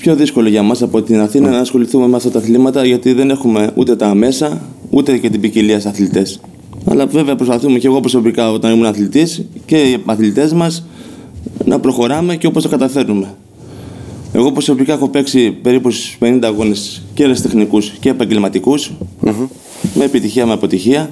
πιο 0.00 0.14
δύσκολο 0.16 0.48
για 0.48 0.62
μας 0.62 0.82
από 0.82 1.02
την 1.02 1.20
Αθήνα 1.20 1.50
να 1.50 1.58
ασχοληθούμε 1.58 2.06
με 2.06 2.16
αυτά 2.16 2.30
τα 2.30 2.38
αθλήματα 2.38 2.84
γιατί 2.84 3.12
δεν 3.12 3.30
έχουμε 3.30 3.70
ούτε 3.74 3.96
τα 3.96 4.14
μέσα 4.14 4.60
ούτε 4.90 5.18
και 5.18 5.30
την 5.30 5.40
ποικιλία 5.40 5.80
σε 5.80 5.88
αθλητές. 5.88 6.40
Αλλά 6.84 7.06
βέβαια 7.06 7.36
προσπαθούμε 7.36 7.78
και 7.78 7.86
εγώ 7.86 8.00
προσωπικά 8.00 8.52
όταν 8.52 8.72
ήμουν 8.72 8.86
αθλητής 8.86 9.44
και 9.66 9.76
οι 9.76 10.02
αθλητές 10.06 10.52
μας 10.52 10.86
να 11.64 11.78
προχωράμε 11.78 12.36
και 12.36 12.46
όπως 12.46 12.62
το 12.62 12.68
καταφέρνουμε. 12.68 13.34
Εγώ 14.32 14.52
προσωπικά 14.52 14.92
έχω 14.92 15.08
παίξει 15.08 15.50
περίπου 15.50 15.90
στους 15.90 16.18
50 16.20 16.38
αγώνες 16.42 17.02
και 17.14 17.28
τεχνικούς 17.28 17.90
και 18.00 18.08
επαγγελματικους 18.08 18.92
με 19.94 20.04
επιτυχία 20.04 20.46
με 20.46 20.52
αποτυχία. 20.52 21.10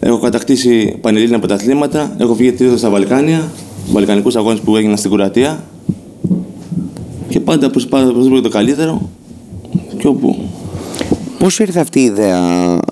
Έχω 0.00 0.18
κατακτήσει 0.18 0.96
πανελλήνια 1.00 1.38
πρωταθλήματα, 1.38 2.16
έχω 2.18 2.34
βγει 2.34 2.52
τρίτος 2.52 2.78
στα 2.78 2.90
Βαλκάνια, 2.90 3.52
βαλκανικούς 3.92 4.36
αγώνες 4.36 4.60
που 4.60 4.76
έγιναν 4.76 4.96
στην 4.96 5.10
Κροατία 5.10 5.64
και 7.30 7.40
πάντα 7.40 7.70
προσπαθούμε 7.70 8.40
το 8.40 8.48
καλύτερο 8.48 9.10
και 9.98 10.06
όπου 10.06 10.36
Πώς 11.40 11.58
ήρθε 11.58 11.80
αυτή 11.80 12.00
η 12.00 12.04
ιδέα, 12.04 12.40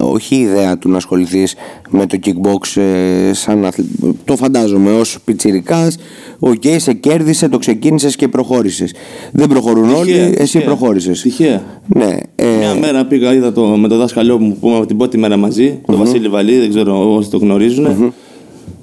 όχι 0.01 0.35
η 0.35 0.41
ιδέα 0.41 0.79
του 0.79 0.91
να 0.91 0.97
ασχοληθείς 0.97 1.55
με 1.91 2.07
το 2.07 2.19
kickbox 2.25 2.81
ε, 2.81 3.33
σαν 3.33 3.65
αθλη... 3.65 3.89
Το 4.25 4.37
φαντάζομαι 4.37 4.93
ως 4.93 5.19
πιτσιρικάς, 5.25 5.97
OK, 6.39 6.63
okay, 6.63 6.77
σε 6.79 6.93
κέρδισε, 6.93 7.49
το 7.49 7.59
ξεκίνησες 7.59 8.17
και 8.17 8.29
προχώρησες. 8.29 8.95
Δεν 9.33 9.49
προχωρούν 9.49 9.91
όλοι, 9.91 10.13
εσύ 10.13 10.35
τυχαία, 10.37 10.63
προχώρησες. 10.63 11.21
Τυχαία. 11.21 11.63
Ναι, 11.87 12.17
ε... 12.35 12.57
Μια 12.59 12.75
μέρα 12.75 13.05
πήγα, 13.05 13.35
είδα 13.35 13.53
το, 13.53 13.63
με 13.63 13.89
το 13.89 13.97
δάσκαλό 13.97 14.39
μου 14.39 14.57
που 14.61 14.85
την 14.87 14.97
πρώτη 14.97 15.19
μέρα 15.19 15.37
μαζί, 15.37 15.75
mm-hmm. 15.75 15.85
τον 15.87 15.97
Βασίλη 15.97 16.29
Βαλή, 16.29 16.59
δεν 16.59 16.69
ξέρω 16.69 17.15
όσοι 17.15 17.31
το 17.31 17.39
γνωρίζουν. 17.39 17.87
Mm-hmm. 17.87 18.13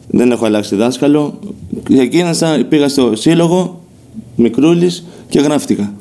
Δεν 0.07 0.31
έχω 0.31 0.45
αλλάξει 0.45 0.75
δάσκαλο. 0.75 1.39
Ξεκίνησα, 1.83 2.65
πήγα 2.69 2.87
στο 2.87 3.15
σύλλογο, 3.15 3.84
μικρούλης 4.35 5.05
και 5.29 5.39
γράφτηκα. 5.39 5.93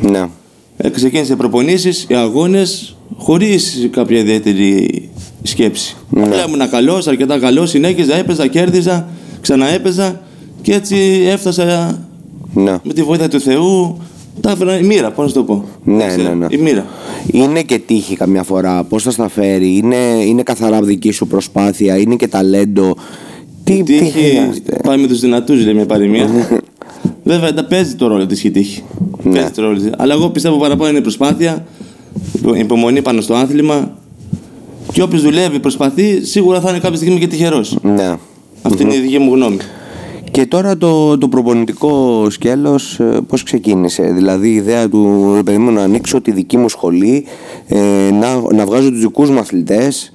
Ναι. 0.00 0.28
Ε, 0.76 0.88
ξεκίνησε 0.88 1.36
προπονήσεις, 1.36 2.06
οι 2.08 2.14
αγώνες, 2.14 2.96
χωρίς 3.16 3.88
κάποια 3.90 4.18
ιδιαίτερη 4.18 5.10
σκέψη. 5.42 5.96
Ναι. 6.10 6.22
Απλά 6.22 6.44
ήμουν 6.46 6.70
καλός, 6.70 7.06
αρκετά 7.06 7.38
καλός, 7.38 7.70
συνέχιζα, 7.70 8.16
έπαιζα, 8.16 8.46
κέρδιζα, 8.46 9.08
ξαναέπαιζα 9.40 10.20
και 10.62 10.74
έτσι 10.74 10.96
έφτασα 11.26 11.98
ναι. 12.54 12.76
με 12.82 12.92
τη 12.92 13.02
βοήθεια 13.02 13.28
του 13.28 13.40
Θεού. 13.40 13.96
Τα 14.40 14.50
έφερα 14.50 14.78
η 14.78 14.82
μοίρα, 14.82 15.10
πώς 15.10 15.26
να 15.26 15.32
το 15.32 15.42
πω. 15.42 15.64
Ναι, 15.84 16.06
ναι, 16.16 16.28
ναι. 16.28 16.46
Η 16.50 16.56
μοίρα. 16.56 16.86
Είναι 17.26 17.62
και 17.62 17.78
τύχη 17.78 18.16
καμιά 18.16 18.42
φορά. 18.42 18.84
Πώς 18.84 19.02
θα 19.02 19.10
στα 19.10 19.28
φέρει, 19.28 19.76
είναι, 19.76 19.96
είναι 20.26 20.42
καθαρά 20.42 20.82
δική 20.82 21.10
σου 21.10 21.26
προσπάθεια, 21.26 21.96
είναι 21.96 22.16
και 22.16 22.28
ταλέντο. 22.28 22.94
Τι 23.64 23.82
τύχη. 23.82 24.50
Πάει 24.82 24.98
με 24.98 25.06
τους 25.06 25.20
δυνατούς, 25.20 25.64
λέει 25.64 25.74
μια 25.74 25.86
παροιμία. 25.86 26.28
Βέβαια, 27.24 27.54
τα 27.54 27.64
παίζει 27.64 27.94
το 27.94 28.06
ρόλο 28.06 28.26
της 28.26 28.44
η 28.44 28.50
τύχη. 28.50 28.82
Ναι. 29.22 29.32
Παίζει 29.32 29.50
το 29.50 29.62
ρόλο 29.62 29.80
Αλλά 29.98 30.14
εγώ 30.14 30.30
πιστεύω 30.30 30.56
παραπάνω 30.58 30.90
είναι 30.90 31.00
προσπάθεια 31.00 31.66
υπομονή 32.54 33.02
πάνω 33.02 33.20
στο 33.20 33.34
άθλημα. 33.34 33.96
Και 34.92 35.02
όποιος 35.02 35.22
δουλεύει, 35.22 35.60
προσπαθεί, 35.60 36.24
σίγουρα 36.24 36.60
θα 36.60 36.70
είναι 36.70 36.78
κάποια 36.78 36.96
στιγμή 36.96 37.18
και 37.18 37.26
τυχερός. 37.26 37.78
Ναι. 37.82 38.16
Αυτή 38.62 38.82
είναι 38.82 38.94
η 38.94 38.98
δική 38.98 39.18
μου 39.18 39.34
γνώμη. 39.34 39.56
Και 40.30 40.46
τώρα 40.46 40.76
το, 40.76 41.18
το 41.18 41.28
προπονητικό 41.28 42.26
σκέλος 42.30 43.00
ε, 43.00 43.20
πώς 43.26 43.42
ξεκίνησε, 43.42 44.02
δηλαδή 44.02 44.48
η 44.48 44.54
ιδέα 44.54 44.88
του 44.88 45.40
παιδί 45.44 45.58
μου 45.58 45.70
να 45.70 45.82
ανοίξω 45.82 46.20
τη 46.20 46.30
δική 46.30 46.56
μου 46.56 46.68
σχολή, 46.68 47.24
ε, 47.66 47.78
να, 48.20 48.54
να 48.54 48.66
βγάζω 48.66 48.90
τους 48.90 49.00
δικούς 49.00 49.30
μου 49.30 49.38
αθλητές 49.38 50.12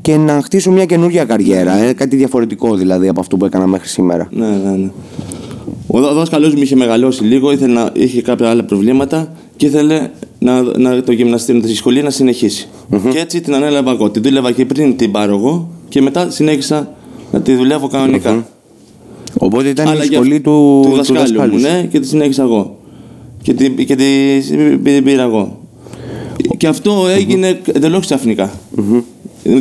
και 0.00 0.16
να 0.16 0.42
χτίσω 0.42 0.70
μια 0.70 0.84
καινούργια 0.84 1.24
καριέρα, 1.24 1.76
ε, 1.76 1.92
κάτι 1.92 2.16
διαφορετικό 2.16 2.74
δηλαδή 2.74 3.08
από 3.08 3.20
αυτό 3.20 3.36
που 3.36 3.44
έκανα 3.44 3.66
μέχρι 3.66 3.88
σήμερα. 3.88 4.28
Ναι, 4.30 4.46
ναι, 4.46 4.70
ναι. 4.70 4.90
Ο 5.86 6.00
δάσκαλός 6.00 6.54
μου 6.54 6.62
είχε 6.62 6.76
μεγαλώσει 6.76 7.24
λίγο, 7.24 7.52
ήθελε 7.52 7.72
να, 7.72 7.90
είχε 7.92 8.22
κάποια 8.22 8.50
άλλα 8.50 8.64
προβλήματα 8.64 9.32
και 9.56 9.66
ήθελε 9.66 10.10
να, 10.38 10.62
να 10.62 11.02
το 11.02 11.12
γυμναστήριο 11.12 11.60
της 11.60 11.76
σχολή 11.76 12.02
να 12.02 12.10
συνεχισει 12.10 12.68
Και 13.10 13.18
έτσι 13.18 13.40
την 13.40 13.54
ανέλαβα 13.54 13.90
εγώ. 13.90 14.10
Τη 14.10 14.20
δούλευα 14.20 14.52
και 14.52 14.64
πριν 14.64 14.96
την 14.96 15.10
πάρω 15.10 15.34
εγώ 15.36 15.68
και 15.88 16.02
μετά 16.02 16.30
συνέχισα 16.30 16.94
να 17.32 17.40
τη 17.40 17.54
δουλεύω 17.54 17.90
Οπότε 19.38 19.68
ήταν 19.68 19.98
η 20.00 20.14
σχολή 20.14 20.40
του, 20.40 20.84
του, 20.88 20.96
δασκάλου, 20.96 21.52
μου, 21.52 21.58
ναι, 21.58 21.86
και 21.90 22.00
τη 22.00 22.06
συνέχισα 22.06 22.42
εγώ. 22.42 22.78
Και 23.42 23.54
την 23.54 23.76
και 23.76 23.94
τη, 23.94 24.04
πήρα 25.00 25.22
εγώ. 25.22 25.58
Και 26.56 26.66
αυτό 26.66 27.06
έγινε 27.08 27.60
εντελώς 27.72 28.00
ξαφνικά 28.00 28.52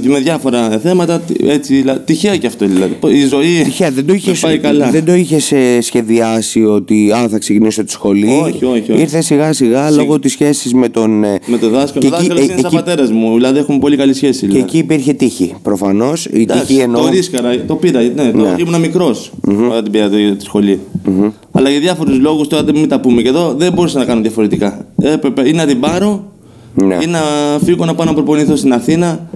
με 0.03 0.19
διάφορα 0.19 0.79
θέματα. 0.79 1.21
Έτσι, 1.47 1.83
τυχαία 2.05 2.37
και 2.37 2.47
αυτό 2.47 2.65
δηλαδή. 2.65 2.95
Η 3.07 3.25
ζωή 3.25 3.61
τυχαία, 3.63 3.91
δεν 3.91 4.05
το 4.05 4.13
είχες, 4.13 4.39
πάει 4.39 4.57
καλά. 4.57 4.89
Δεν 4.89 5.05
το 5.05 5.13
είχε 5.13 5.55
ε, 5.55 5.81
σχεδιάσει 5.81 6.63
ότι 6.63 7.11
α, 7.11 7.27
θα 7.29 7.37
ξεκινήσω 7.37 7.83
τη 7.83 7.91
σχολή. 7.91 8.25
Όχι, 8.25 8.65
όχι. 8.65 8.91
όχι. 8.91 9.01
Ήρθε 9.01 9.21
σιγά 9.21 9.53
σιγά 9.53 9.91
Σι... 9.91 9.97
λόγω 9.97 10.19
της 10.19 10.31
σχέσης 10.31 10.73
με 10.73 10.89
τον. 10.89 11.23
Ε, 11.23 11.39
με 11.45 11.57
τον 11.57 11.69
δάσκαλο. 11.69 12.07
Ο 12.07 12.09
δάσκαλος 12.09 12.43
είναι 12.43 12.55
σαν 12.57 12.71
πατέρας 12.71 13.11
μου. 13.11 13.33
Δηλαδή 13.33 13.59
έχουμε 13.59 13.77
πολύ 13.77 13.97
καλή 13.97 14.13
σχέση. 14.13 14.45
Δηλαδή. 14.45 14.59
Και 14.59 14.65
εκεί 14.65 14.77
υπήρχε 14.77 15.13
τύχη. 15.13 15.53
Προφανώς. 15.61 16.25
Η 16.25 16.45
τύχη 16.45 16.77
εννοώ. 16.77 17.01
Το 17.01 17.09
ρίσκαρα, 17.09 17.65
το 17.67 17.75
πήρα. 17.75 18.01
Ναι, 18.01 18.23
ναι. 18.23 18.31
Το, 18.31 18.55
ήμουν 18.57 18.79
μικρός 18.79 19.31
mm-hmm. 19.47 19.69
όταν 19.69 19.83
την 19.83 19.91
πήρα 19.91 20.09
τη 20.09 20.43
σχολή. 20.43 20.79
Mm-hmm. 21.05 21.31
Αλλά 21.51 21.69
για 21.69 21.79
διάφορους 21.79 22.19
λόγους 22.19 22.47
τώρα 22.47 22.63
δεν 22.63 22.75
μην 22.75 22.89
τα 22.89 22.99
πούμε 22.99 23.21
και 23.21 23.27
εδώ 23.27 23.53
δεν 23.57 23.73
μπορούσα 23.73 23.99
να 23.99 24.05
κάνω 24.05 24.21
διαφορετικά. 24.21 24.85
Έπρεπε 25.01 25.47
ή 25.47 25.53
να 25.53 25.65
την 25.65 25.79
πάρω 25.79 26.33
ναι. 26.73 26.97
ή 27.01 27.05
να 27.07 27.19
φύγω 27.63 27.85
να 27.85 27.95
πάω 27.95 28.05
να 28.05 28.13
προπονηθώ 28.13 28.55
στην 28.55 28.73
Αθήνα 28.73 29.29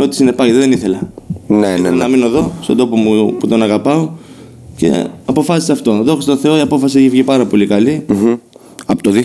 με 0.00 0.06
ό,τι 0.06 0.14
συνεπάγεται. 0.14 0.58
Δεν 0.58 0.72
ήθελα. 0.72 1.00
Ναι, 1.46 1.56
ναι, 1.56 1.76
ναι. 1.76 1.90
Να 1.90 2.08
μείνω 2.08 2.26
εδώ, 2.26 2.52
στον 2.60 2.76
τόπο 2.76 2.96
μου 2.96 3.34
που 3.38 3.46
τον 3.46 3.62
αγαπάω 3.62 4.08
και 4.76 5.06
αποφάσισα 5.24 5.72
αυτό. 5.72 6.02
Δόξα 6.02 6.26
τω 6.26 6.36
Θεώ, 6.36 6.56
η 6.56 6.60
απόφαση 6.60 6.98
έχει 6.98 7.08
βγει 7.08 7.22
πάρα 7.22 7.46
πολύ 7.46 7.66
καλή. 7.66 8.04
Mm-hmm. 8.08 8.36
Από 8.86 9.02
το 9.02 9.10
2014 9.10 9.20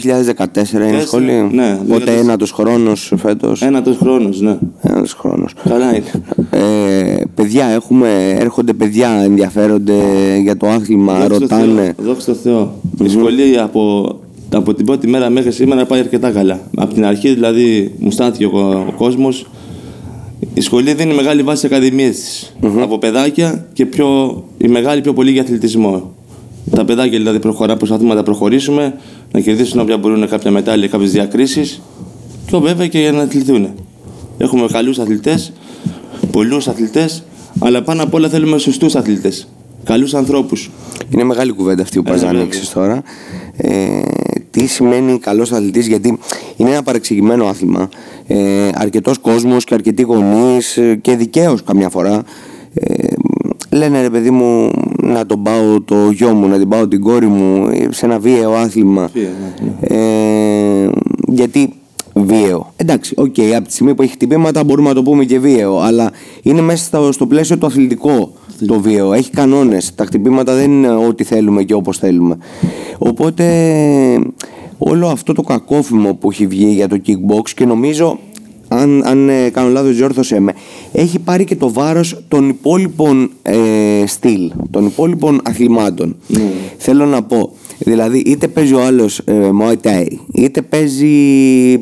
είναι 0.73 1.01
σχολείο. 1.01 1.49
Ναι, 1.53 1.79
Οπότε 1.81 2.17
ένατος 2.17 2.51
χρόνος 2.51 3.13
φέτος. 3.17 3.61
Ένατος 3.61 3.97
χρόνος, 3.97 4.41
ναι. 4.41 4.57
Ένατος 4.81 5.13
χρόνος. 5.13 5.53
Καλά 5.69 5.95
είναι. 5.95 6.23
Ε, 6.49 7.23
παιδιά, 7.35 7.65
έχουμε, 7.65 8.35
έρχονται 8.39 8.73
παιδιά, 8.73 9.09
ενδιαφέρονται 9.09 9.93
για 10.41 10.57
το 10.57 10.67
άθλημα, 10.67 11.19
δόξα 11.19 11.37
ρωτάνε. 11.39 11.93
Δόξα 11.97 12.31
τω 12.31 12.37
Θεώ. 12.43 12.73
Mm-hmm. 12.83 13.05
Η 13.05 13.09
σχολή 13.09 13.59
από, 13.59 14.15
από 14.53 14.73
την 14.73 14.85
πρώτη 14.85 15.07
μέρα 15.07 15.29
μέχρι 15.29 15.51
σήμερα 15.51 15.85
πάει 15.85 15.99
αρκετά 15.99 16.31
καλά. 16.31 16.59
Από 16.75 16.93
την 16.93 17.05
αρχή 17.05 17.33
δηλαδή 17.33 17.95
μου 17.99 18.11
στάθηκε 18.11 18.45
ο, 18.45 18.85
ο 18.87 18.93
κόσμος 18.97 19.45
η 20.53 20.61
σχολή 20.61 20.93
δίνει 20.93 21.13
μεγάλη 21.13 21.43
βάση 21.43 21.57
στι 21.57 21.75
ακαδημίες 21.75 22.15
της. 22.15 22.55
Από 22.81 22.97
παιδάκια 22.97 23.67
και 23.73 23.85
πιο, 23.85 24.43
η 24.57 24.67
μεγάλη 24.67 25.01
πιο 25.01 25.13
πολύ 25.13 25.31
για 25.31 25.41
αθλητισμό. 25.41 26.13
Τα 26.71 26.85
παιδάκια 26.85 27.17
δηλαδή 27.17 27.39
προχωρά, 27.39 27.77
προσπαθούμε 27.77 28.09
να 28.09 28.15
τα 28.15 28.23
προχωρήσουμε, 28.23 28.95
να 29.31 29.39
κερδίσουν 29.39 29.79
όποια 29.79 29.97
μπορούν 29.97 30.27
κάποια 30.29 30.51
μετάλλια, 30.51 30.87
κάποιες 30.87 31.11
διακρίσεις. 31.11 31.81
Και 32.45 32.57
βέβαια 32.57 32.87
και 32.87 32.99
για 32.99 33.11
να 33.11 33.21
αθληθούν. 33.21 33.73
Έχουμε 34.37 34.67
καλούς 34.67 34.99
αθλητές, 34.99 35.53
πολλούς 36.31 36.67
αθλητές, 36.67 37.23
αλλά 37.59 37.81
πάνω 37.83 38.03
απ' 38.03 38.13
όλα 38.13 38.29
θέλουμε 38.29 38.57
σωστούς 38.57 38.95
αθλητές. 38.95 39.47
Καλούς 39.83 40.13
ανθρώπους. 40.13 40.71
Είναι 41.09 41.23
μεγάλη 41.23 41.51
κουβέντα 41.51 41.81
αυτή 41.81 42.01
που 42.01 42.03
ε, 42.07 42.11
πας 42.11 42.21
να 42.21 42.29
ανοίξεις 42.29 42.69
τώρα. 42.69 43.03
Ε, 43.57 44.01
τι 44.51 44.67
σημαίνει 44.67 45.19
καλός 45.19 45.51
αθλητής, 45.51 45.87
γιατί 45.87 46.19
είναι 46.57 46.69
ένα 46.69 46.83
παρεξηγημένο 46.83 47.45
άθλημα. 47.45 47.89
Ε, 48.27 48.69
Αρκετός 48.73 49.17
κόσμος 49.17 49.63
και 49.63 49.73
αρκετοί 49.73 50.01
γονείς 50.01 50.77
ε, 50.77 50.95
και 50.95 51.15
δικαίως 51.15 51.63
καμιά 51.63 51.89
φορά 51.89 52.23
ε, 52.73 53.07
λένε 53.69 54.01
ρε 54.01 54.09
παιδί 54.09 54.31
μου 54.31 54.71
να 55.01 55.25
τον 55.25 55.43
πάω 55.43 55.81
το 55.81 56.09
γιο 56.09 56.33
μου, 56.33 56.47
να 56.47 56.57
την 56.57 56.69
πάω 56.69 56.87
την 56.87 57.01
κόρη 57.01 57.27
μου 57.27 57.69
σε 57.89 58.05
ένα 58.05 58.19
βίαιο 58.19 58.51
άθλημα. 58.51 59.09
Ναι, 59.13 59.21
ναι. 59.89 59.97
Ε, 60.83 60.89
γιατί 61.27 61.73
βίαιο. 62.13 62.73
Εντάξει, 62.75 63.13
OK, 63.17 63.33
okay, 63.37 63.51
από 63.55 63.67
τη 63.67 63.73
στιγμή 63.73 63.95
που 63.95 64.01
έχει 64.01 64.11
χτυπήματα 64.11 64.63
μπορούμε 64.63 64.87
να 64.87 64.95
το 64.95 65.03
πούμε 65.03 65.25
και 65.25 65.39
βίαιο, 65.39 65.79
αλλά 65.79 66.11
είναι 66.41 66.61
μέσα 66.61 66.85
στο, 66.85 67.11
στο 67.11 67.27
πλαίσιο 67.27 67.57
το 67.57 67.65
αθλητικό 67.65 68.33
το 68.67 68.79
βίαιο. 68.79 69.13
Έχει 69.13 69.29
κανόνες. 69.29 69.95
Τα 69.95 70.05
χτυπήματα 70.05 70.55
δεν 70.55 70.71
είναι 70.71 70.89
ό,τι 70.89 71.23
θέλουμε 71.23 71.63
και 71.63 71.73
όπως 71.73 71.97
θέλουμε. 71.97 72.37
Οπότε 72.97 73.43
όλο 74.77 75.07
αυτό 75.07 75.33
το 75.33 75.41
κακόφημο 75.41 76.13
που 76.13 76.31
έχει 76.31 76.47
βγει 76.47 76.65
για 76.65 76.87
το 76.87 77.01
kickbox 77.05 77.49
και 77.49 77.65
νομίζω 77.65 78.19
αν, 78.67 79.03
αν 79.05 79.29
ε, 79.29 79.49
κάνω 79.49 79.69
λάθος 79.69 79.95
διόρθωσέ 79.95 80.39
με 80.39 80.53
έχει 80.91 81.19
πάρει 81.19 81.43
και 81.43 81.55
το 81.55 81.71
βάρος 81.71 82.23
των 82.27 82.49
υπόλοιπων 82.49 83.31
ε, 83.41 84.03
στυλ 84.05 84.51
των 84.71 84.85
υπόλοιπων 84.85 85.41
αθλημάτων 85.43 86.15
mm. 86.33 86.39
θέλω 86.77 87.05
να 87.05 87.23
πω 87.23 87.51
δηλαδή 87.79 88.19
είτε 88.19 88.47
παίζει 88.47 88.73
ο 88.73 88.81
άλλος 88.81 89.19
ε, 89.19 89.49
Muay 89.61 89.75
Thai 89.81 90.05
είτε 90.33 90.61
παίζει 90.61 91.13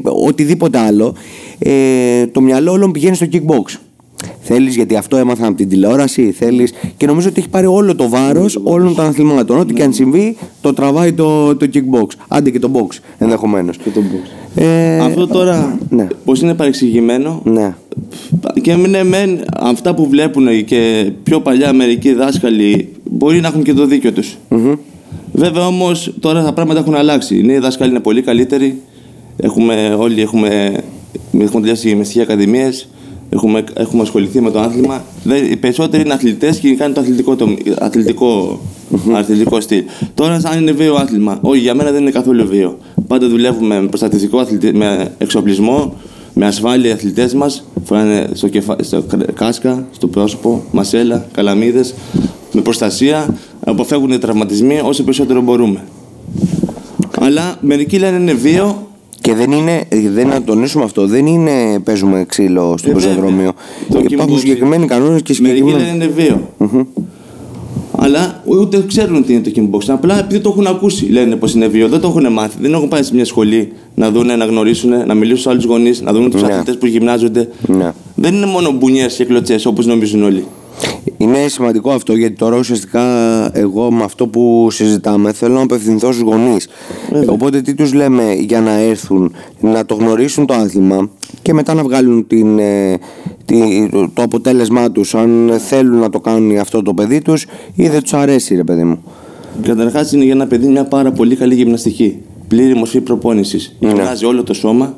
οτιδήποτε 0.03 0.77
άλλο 0.77 1.15
ε, 1.59 2.27
το 2.27 2.41
μυαλό 2.41 2.71
όλων 2.71 2.91
πηγαίνει 2.91 3.15
στο 3.15 3.27
kickbox 3.31 3.77
Θέλεις 4.45 4.75
γιατί 4.75 4.95
αυτό 4.95 5.17
έμαθα 5.17 5.47
από 5.47 5.55
την 5.55 5.69
τηλεόραση, 5.69 6.31
θέλεις. 6.31 6.73
Και 6.97 7.05
νομίζω 7.05 7.29
ότι 7.29 7.39
έχει 7.39 7.49
πάρει 7.49 7.65
όλο 7.65 7.95
το 7.95 8.09
βάρος 8.09 8.59
όλων 8.63 8.95
των 8.95 9.05
αθλημάτων. 9.05 9.59
Ό,τι 9.59 9.73
και 9.73 9.83
αν 9.83 9.93
συμβεί, 9.93 10.37
το 10.61 10.73
τραβάει 10.73 11.13
το, 11.13 11.55
το 11.55 11.67
kickbox. 11.73 12.07
Άντε 12.27 12.49
και 12.49 12.59
το 12.59 12.71
box 12.73 12.97
ενδεχομένως. 13.17 13.77
Ε, 14.55 14.99
αυτό 14.99 15.27
τώρα 15.27 15.77
ναι. 15.89 16.07
πώς 16.25 16.41
είναι 16.41 16.53
παρεξηγημένο; 16.53 17.41
Ναι. 17.43 17.75
Και 18.61 18.75
ναι, 18.75 19.03
μεν 19.03 19.39
αυτά 19.59 19.93
που 19.93 20.09
βλέπουν 20.09 20.65
και 20.65 21.11
πιο 21.23 21.39
παλιά 21.39 21.73
μερικοί 21.73 22.13
δάσκαλοι 22.13 22.89
μπορεί 23.03 23.39
να 23.39 23.47
έχουν 23.47 23.63
και 23.63 23.73
το 23.73 23.85
δίκιο 23.85 24.11
τους. 24.11 24.37
Βέβαια 25.31 25.67
όμως 25.67 26.13
τώρα 26.19 26.43
τα 26.43 26.53
πράγματα 26.53 26.79
έχουν 26.79 26.95
αλλάξει. 26.95 27.37
Οι 27.37 27.43
νέοι 27.43 27.57
δάσκαλοι 27.59 27.89
είναι 27.89 27.99
πολύ 27.99 28.21
καλύτεροι. 28.21 28.81
Έχουμε, 29.37 29.95
όλοι 29.99 30.21
έχουμε, 30.21 30.73
έχουμε 31.39 31.61
τελειώσει 31.61 31.87
γυμναστικέ 31.87 32.21
ακαδημίες. 32.21 32.87
Έχουμε, 33.29 33.63
έχουμε 33.73 34.01
ασχοληθεί 34.01 34.41
με 34.41 34.51
το 34.51 34.59
άθλημα. 34.59 35.03
Οι 35.51 35.55
περισσότεροι 35.55 36.03
είναι 36.03 36.13
αθλητές 36.13 36.59
και 36.59 36.75
κάνουν 36.75 36.93
το 36.93 37.01
αθλητικό, 37.01 37.35
το, 37.35 37.57
αθλητικό, 37.79 38.59
αθλητικό 39.13 39.61
στυλ. 39.61 39.83
Τώρα, 40.13 40.41
αν 40.43 40.61
είναι 40.61 40.71
βίαιο 40.71 40.95
άθλημα, 40.95 41.37
όχι 41.41 41.59
για 41.59 41.73
μένα 41.73 41.91
δεν 41.91 42.01
είναι 42.01 42.11
καθόλου 42.11 42.47
βίαιο. 42.47 42.77
Πάντα 43.07 43.29
δουλεύουμε 43.29 43.81
με 43.81 43.87
προστατευτικό 43.87 44.37
αθλητι... 44.37 44.73
με 44.73 45.11
εξοπλισμό, 45.17 45.93
με 46.33 46.45
ασφάλεια 46.45 46.89
οι 46.89 46.93
αθλητές 46.93 47.33
μας. 47.33 47.63
Φοράνε 47.83 48.29
στο, 48.33 48.47
κεφα... 48.47 48.75
στο 48.79 49.03
κάσκα, 49.33 49.87
στο 49.91 50.07
πρόσωπο, 50.07 50.63
μασέλα, 50.71 51.25
καλαμίδες, 51.33 51.93
με 52.51 52.61
προστασία. 52.61 53.35
Αποφεύγουν 53.65 54.11
οι 54.11 54.17
τραυματισμοί 54.17 54.79
όσο 54.83 55.03
περισσότερο 55.03 55.41
μπορούμε. 55.41 55.83
Αλλά 57.19 57.55
μερικοί 57.61 57.99
λένε 57.99 58.17
είναι 58.17 58.33
βίαιο, 58.33 58.87
και 59.23 59.33
δεν 59.33 59.51
είναι, 59.51 59.83
δεν 60.13 60.27
να 60.27 60.43
τονίσουμε 60.43 60.83
αυτό, 60.83 61.07
δεν 61.07 61.25
είναι 61.25 61.79
παίζουμε 61.83 62.25
ξύλο 62.27 62.75
στο 62.77 62.89
ε, 62.89 62.93
πεζοδρόμιο. 62.93 63.53
Υπάρχουν 64.07 64.39
συγκεκριμένοι 64.39 64.85
κανόνες 64.85 65.21
και 65.21 65.33
συγκεκριμένοι. 65.33 65.71
Μερικοί 65.71 65.91
λένε 65.91 65.95
είναι 65.95 66.13
βίο. 66.15 66.49
Αλλά 67.97 68.41
ούτε 68.45 68.83
ξέρουν 68.87 69.25
τι 69.25 69.33
είναι 69.33 69.41
το 69.41 69.51
kickboxing. 69.55 69.93
Απλά 69.93 70.19
επειδή 70.19 70.39
το 70.39 70.49
έχουν 70.49 70.67
ακούσει, 70.67 71.05
λένε 71.05 71.35
πως 71.35 71.53
είναι 71.53 71.67
βίο. 71.67 71.87
Δεν 71.87 71.99
το 71.99 72.07
έχουν 72.07 72.33
μάθει. 72.33 72.57
Δεν 72.61 72.73
έχουν 72.73 72.87
πάει 72.87 73.03
σε 73.03 73.15
μια 73.15 73.25
σχολή 73.25 73.71
να 73.95 74.11
δουν, 74.11 74.37
να 74.37 74.45
γνωρίσουν, 74.45 74.89
να 75.05 75.13
μιλήσουν 75.13 75.37
στους 75.37 75.51
άλλους 75.51 75.63
γονείς, 75.63 76.01
να 76.01 76.13
δουν 76.13 76.29
τους 76.29 76.41
ναι. 76.41 76.47
αθλητές 76.47 76.77
που 76.77 76.85
γυμνάζονται. 76.85 77.49
Ναι. 77.67 77.91
Δεν 78.15 78.33
είναι 78.33 78.45
μόνο 78.45 78.71
μπουνιές 78.71 79.15
και 79.15 79.25
κλωτσέ 79.25 79.59
όπως 79.65 79.85
νομίζουν 79.85 80.23
όλοι. 80.23 80.45
Είναι 81.17 81.47
σημαντικό 81.47 81.91
αυτό 81.91 82.13
γιατί 82.13 82.35
τώρα 82.35 82.57
ουσιαστικά 82.57 83.03
εγώ 83.57 83.91
με 83.91 84.03
αυτό 84.03 84.27
που 84.27 84.67
συζητάμε 84.71 85.33
θέλω 85.33 85.53
να 85.53 85.61
απευθυνθώ 85.61 86.11
στους 86.11 86.23
γονείς. 86.23 86.67
Οπότε 87.27 87.61
τι 87.61 87.73
τους 87.73 87.93
λέμε 87.93 88.33
για 88.33 88.61
να 88.61 88.71
έρθουν 88.71 89.33
να 89.59 89.85
το 89.85 89.95
γνωρίσουν 89.95 90.45
το 90.45 90.53
άθλημα 90.53 91.09
και 91.41 91.53
μετά 91.53 91.73
να 91.73 91.83
βγάλουν 91.83 92.27
την, 92.27 92.59
ε, 92.59 92.99
το 94.13 94.21
αποτέλεσμά 94.21 94.91
τους 94.91 95.15
αν 95.15 95.53
θέλουν 95.67 95.99
να 95.99 96.09
το 96.09 96.19
κάνουν 96.19 96.57
αυτό 96.57 96.81
το 96.81 96.93
παιδί 96.93 97.21
τους 97.21 97.45
ή 97.75 97.87
δεν 97.87 98.01
τους 98.01 98.13
αρέσει 98.13 98.55
ρε 98.55 98.63
παιδί 98.63 98.83
μου. 98.83 99.03
Καταρχάς 99.61 100.11
είναι 100.11 100.23
για 100.23 100.33
ένα 100.33 100.47
παιδί 100.47 100.67
μια 100.67 100.83
πάρα 100.83 101.11
πολύ 101.11 101.35
καλή 101.35 101.55
γυμναστική. 101.55 102.17
Πλήρη 102.47 102.73
μορφή 102.73 103.01
προπόνησης. 103.01 103.75
Ναι. 103.79 103.87
Γυμνάζει 103.87 104.25
όλο 104.25 104.43
το 104.43 104.53
σωμα 104.53 104.97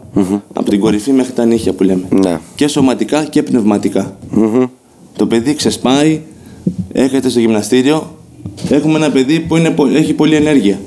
από 0.54 0.70
την 0.70 0.80
κορυφή 0.80 1.12
μέχρι 1.12 1.34
τα 1.34 1.46
νύχια 1.46 1.74
που 1.74 1.84
λέμε. 1.84 2.04
Ναι. 2.10 2.40
Και 2.56 2.68
σωματικά 2.68 3.24
και 3.24 3.44
πνευματικα 3.44 4.18
το 5.16 5.26
παιδί 5.26 5.56
ξεσπάει, 5.56 6.22
έρχεται 6.92 7.30
στο 7.30 7.40
γυμναστήριο. 7.40 8.16
Έχουμε 8.70 8.96
ένα 8.96 9.12
παιδί 9.12 9.40
που 9.40 9.58
είναι, 9.58 9.76
έχει 9.94 10.14
πολλή 10.14 10.36
ενέργεια. 10.36 10.80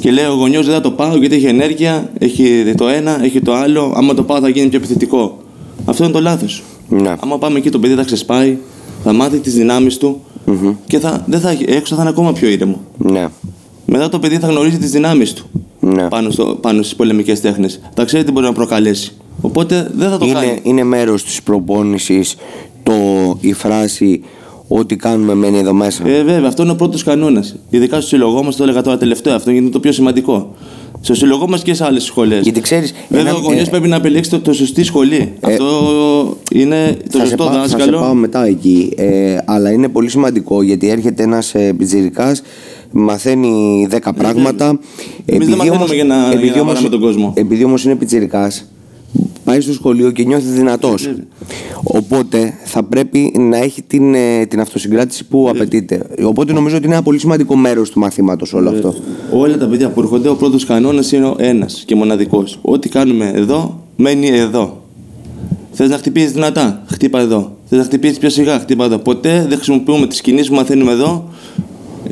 Και 0.00 0.10
λέει 0.10 0.24
ο 0.24 0.34
γονιός 0.34 0.64
δεν 0.66 0.74
θα 0.74 0.80
το 0.80 0.90
πάω 0.90 1.16
γιατί 1.16 1.34
έχει 1.34 1.46
ενέργεια, 1.46 2.10
έχει 2.18 2.74
το 2.76 2.88
ένα, 2.88 3.24
έχει 3.24 3.40
το 3.40 3.54
άλλο. 3.54 3.92
Άμα 3.96 4.14
το 4.14 4.22
πάω 4.22 4.40
θα 4.40 4.48
γίνει 4.48 4.68
πιο 4.68 4.78
επιθετικό. 4.78 5.38
Αυτό 5.84 6.04
είναι 6.04 6.12
το 6.12 6.20
λάθος. 6.20 6.62
Ναι. 6.88 7.14
Άμα 7.20 7.38
πάμε 7.38 7.58
εκεί, 7.58 7.70
το 7.70 7.78
παιδί 7.78 7.94
θα 7.94 8.02
ξεσπάει, 8.02 8.56
θα 9.04 9.12
μάθει 9.12 9.38
τις 9.38 9.54
δυνάμεις 9.54 9.96
του 9.96 10.20
mm-hmm. 10.46 10.74
και 10.86 10.98
θα, 10.98 11.24
δεν 11.26 11.40
θα, 11.40 11.56
έξω 11.66 11.94
θα 11.94 12.00
είναι 12.00 12.10
ακόμα 12.10 12.32
πιο 12.32 12.48
ήρεμο. 12.48 12.80
Ναι. 12.96 13.28
Μετά 13.86 14.08
το 14.08 14.18
παιδί 14.18 14.38
θα 14.38 14.46
γνωρίζει 14.46 14.78
τις 14.78 14.90
δυνάμεις 14.90 15.32
του 15.32 15.46
ναι. 15.80 16.08
πάνω, 16.08 16.30
στο, 16.30 16.44
πάνω 16.44 16.82
στις 16.82 16.96
πολεμικές 16.96 17.40
τέχνες. 17.40 17.80
Θα 17.94 18.04
ξέρει 18.04 18.24
τι 18.24 18.32
μπορεί 18.32 18.46
να 18.46 18.52
προκαλέσει. 18.52 19.12
Οπότε 19.40 19.90
δεν 19.94 20.10
θα 20.10 20.18
το 20.18 20.24
είναι, 20.24 20.34
κάνει. 20.34 20.60
Είναι 20.62 20.84
μέρος 20.84 21.24
της 21.24 21.42
προπόνησης 21.42 22.36
το, 22.86 23.38
η 23.40 23.52
φράση 23.52 24.22
Ό,τι 24.68 24.96
κάνουμε 24.96 25.34
μένει 25.34 25.58
εδώ 25.58 25.72
μέσα. 25.72 26.08
Ε, 26.08 26.22
βέβαια, 26.22 26.48
αυτό 26.48 26.62
είναι 26.62 26.72
ο 26.72 26.76
πρώτος 26.76 27.02
κανόνας. 27.02 27.56
Ειδικά 27.70 27.96
στο 27.96 28.08
σύλλογό 28.08 28.42
μας, 28.42 28.56
το 28.56 28.62
έλεγα 28.62 28.82
τώρα 28.82 28.98
τελευταίο, 28.98 29.34
αυτό 29.34 29.50
είναι 29.50 29.70
το 29.70 29.80
πιο 29.80 29.92
σημαντικό. 29.92 30.54
Στο 31.00 31.14
σύλλογό 31.14 31.48
μας 31.48 31.62
και 31.62 31.74
σε 31.74 31.84
άλλες 31.84 32.02
σχολές. 32.04 32.42
Γιατί 32.42 32.60
ξέρεις. 32.60 32.94
Βέβαια, 33.08 33.34
ο 33.34 33.38
γονιός 33.38 33.66
ε, 33.66 33.70
πρέπει 33.70 33.88
να 33.88 33.96
επιλέξει 33.96 34.30
το, 34.30 34.40
το 34.40 34.52
σωστή 34.52 34.84
σχολή. 34.84 35.32
Ε, 35.40 35.52
αυτό 35.52 36.36
είναι 36.52 36.96
το 37.12 37.18
σωστό 37.18 37.44
θα 37.44 37.52
δάσκαλο. 37.52 37.84
Θα 37.84 37.98
σε 37.98 38.04
πάω 38.04 38.14
μετά 38.14 38.44
εκεί. 38.44 38.92
Ε, 38.96 39.36
αλλά 39.44 39.70
είναι 39.70 39.88
πολύ 39.88 40.08
σημαντικό 40.08 40.62
γιατί 40.62 40.88
έρχεται 40.88 41.22
ένας 41.22 41.54
ε, 41.54 41.72
πιτσυρικά, 41.72 42.36
μαθαίνει 42.90 43.86
10 43.90 43.94
ε, 43.94 43.98
πράγματα. 44.16 44.78
Εμείς 45.26 45.48
δεν 45.48 45.56
μαθαίνουμε 45.56 45.94
για 45.94 46.04
να, 46.04 46.26
επειδή 46.32 46.48
για 46.48 46.62
να 46.82 46.88
τον 46.88 47.00
κόσμο. 47.00 47.32
Επειδή 47.36 47.64
όμως 47.64 47.84
είναι 47.84 47.94
πιτσυρικά, 47.94 48.50
πάει 49.46 49.60
στο 49.60 49.72
σχολείο 49.72 50.10
και 50.10 50.24
νιώθεις 50.24 50.52
δυνατός. 50.52 51.10
Οπότε 51.82 52.54
θα 52.64 52.82
πρέπει 52.82 53.32
να 53.38 53.56
έχει 53.56 53.82
την, 53.82 54.14
ε, 54.14 54.46
την 54.46 54.60
αυτοσυγκράτηση 54.60 55.24
που 55.24 55.48
απαιτείται. 55.48 56.06
Οπότε 56.24 56.52
νομίζω 56.52 56.76
ότι 56.76 56.84
είναι 56.84 56.94
ένα 56.94 57.02
πολύ 57.02 57.18
σημαντικό 57.18 57.56
μέρος 57.56 57.90
του 57.90 58.00
μαθήματος 58.00 58.52
όλο 58.52 58.70
αυτό. 58.70 58.94
Όλα 59.32 59.58
τα 59.58 59.66
παιδιά 59.66 59.88
που 59.88 60.00
έρχονται, 60.00 60.28
ο 60.28 60.34
πρώτος 60.36 60.64
κανόνας 60.64 61.12
είναι 61.12 61.34
ένας 61.36 61.82
και 61.86 61.94
μοναδικός. 61.94 62.58
Ό,τι 62.62 62.88
κάνουμε 62.88 63.32
εδώ, 63.34 63.80
μένει 63.96 64.28
εδώ. 64.28 64.82
Θες 65.72 65.88
να 65.88 65.96
χτυπήσεις 65.96 66.32
δυνατά, 66.32 66.82
χτύπα 66.86 67.20
εδώ. 67.20 67.56
Θες 67.68 67.78
να 67.78 67.84
χτυπήσεις 67.84 68.18
πιο 68.18 68.30
σιγά, 68.30 68.58
χτύπα 68.58 68.84
εδώ. 68.84 68.98
Ποτέ 68.98 69.44
δεν 69.48 69.56
χρησιμοποιούμε 69.56 70.06
τις 70.06 70.20
κινήσεις 70.20 70.48
που 70.48 70.54
μαθαίνουμε 70.54 70.92
εδώ, 70.92 71.28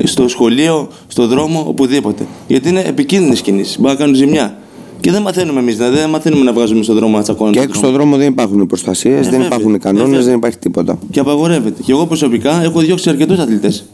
στο 0.03 0.27
σχολείο, 0.27 0.87
στο 1.07 1.27
δρόμο, 1.27 1.63
οπουδήποτε. 1.67 2.27
Γιατί 2.47 2.69
είναι 2.69 2.81
επικίνδυνες 2.81 3.41
κινήσεις. 3.41 3.79
Μπορεί 3.79 3.93
να 3.93 3.99
κάνουν 3.99 4.15
ζημιά. 4.15 4.57
Και 5.05 5.11
δεν 5.11 5.21
μαθαίνουμε 5.21 5.59
εμείς, 5.59 5.75
δηλαδή 5.77 5.97
δεν 5.97 6.09
μαθαίνουμε 6.09 6.43
να 6.43 6.53
βγάζουμε 6.53 6.83
στον 6.83 6.95
δρόμο 6.95 7.17
να 7.17 7.23
τσακώνουμε. 7.23 7.55
Και 7.55 7.63
έξω 7.63 7.79
στον 7.79 7.91
δρόμο 7.91 8.17
δεν 8.17 8.27
υπάρχουν 8.27 8.65
προστασίες, 8.65 9.27
ε, 9.27 9.29
δεν 9.29 9.41
υπάρχουν 9.41 9.79
κανόνες, 9.79 10.25
δεν 10.25 10.35
υπάρχει 10.35 10.57
τίποτα. 10.57 10.99
Και 11.11 11.19
απαγορεύεται. 11.19 11.81
Και 11.81 11.91
εγώ 11.91 12.05
προσωπικά 12.05 12.63
έχω 12.63 12.79
διώξει 12.79 13.09
αρκετούς 13.09 13.39
αθλητές. 13.39 13.85